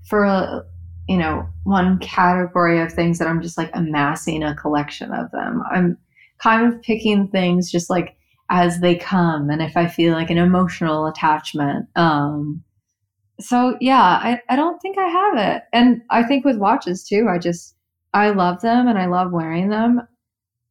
[0.09, 0.65] for a,
[1.09, 5.63] you know, one category of things that I'm just like amassing a collection of them.
[5.71, 5.99] I'm
[6.39, 8.16] kind of picking things just like
[8.49, 11.89] as they come and if I feel like an emotional attachment.
[11.97, 12.63] Um
[13.39, 15.65] so yeah, I, I don't think I have it.
[15.73, 17.75] And I think with watches too, I just
[18.15, 20.01] I love them and I love wearing them.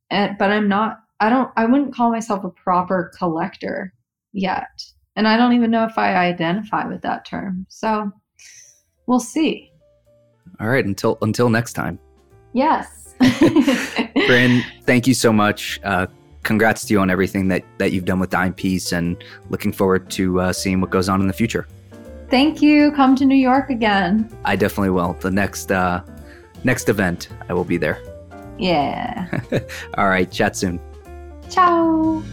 [0.09, 3.93] And but I'm not I don't I wouldn't call myself a proper collector
[4.33, 4.83] yet.
[5.15, 7.65] And I don't even know if I identify with that term.
[7.69, 8.11] So
[9.07, 9.71] we'll see.
[10.59, 11.99] all right, until, until next time.
[12.53, 13.15] Yes.
[13.21, 15.79] Brynn, thank you so much.
[15.83, 16.07] Uh,
[16.45, 20.39] congrats to you on everything that, that you've done with Dimepiece and looking forward to
[20.39, 21.67] uh, seeing what goes on in the future.
[22.29, 22.91] Thank you.
[22.93, 24.29] Come to New York again.
[24.45, 25.13] I definitely will.
[25.13, 26.01] The next, uh,
[26.63, 28.01] next event, I will be there.
[28.57, 29.27] Yeah.
[29.97, 30.79] All right, chat soon.
[31.49, 32.23] Ciao.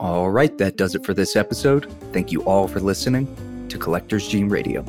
[0.00, 1.90] All right, that does it for this episode.
[2.12, 4.82] Thank you all for listening to Collector's Gene Radio.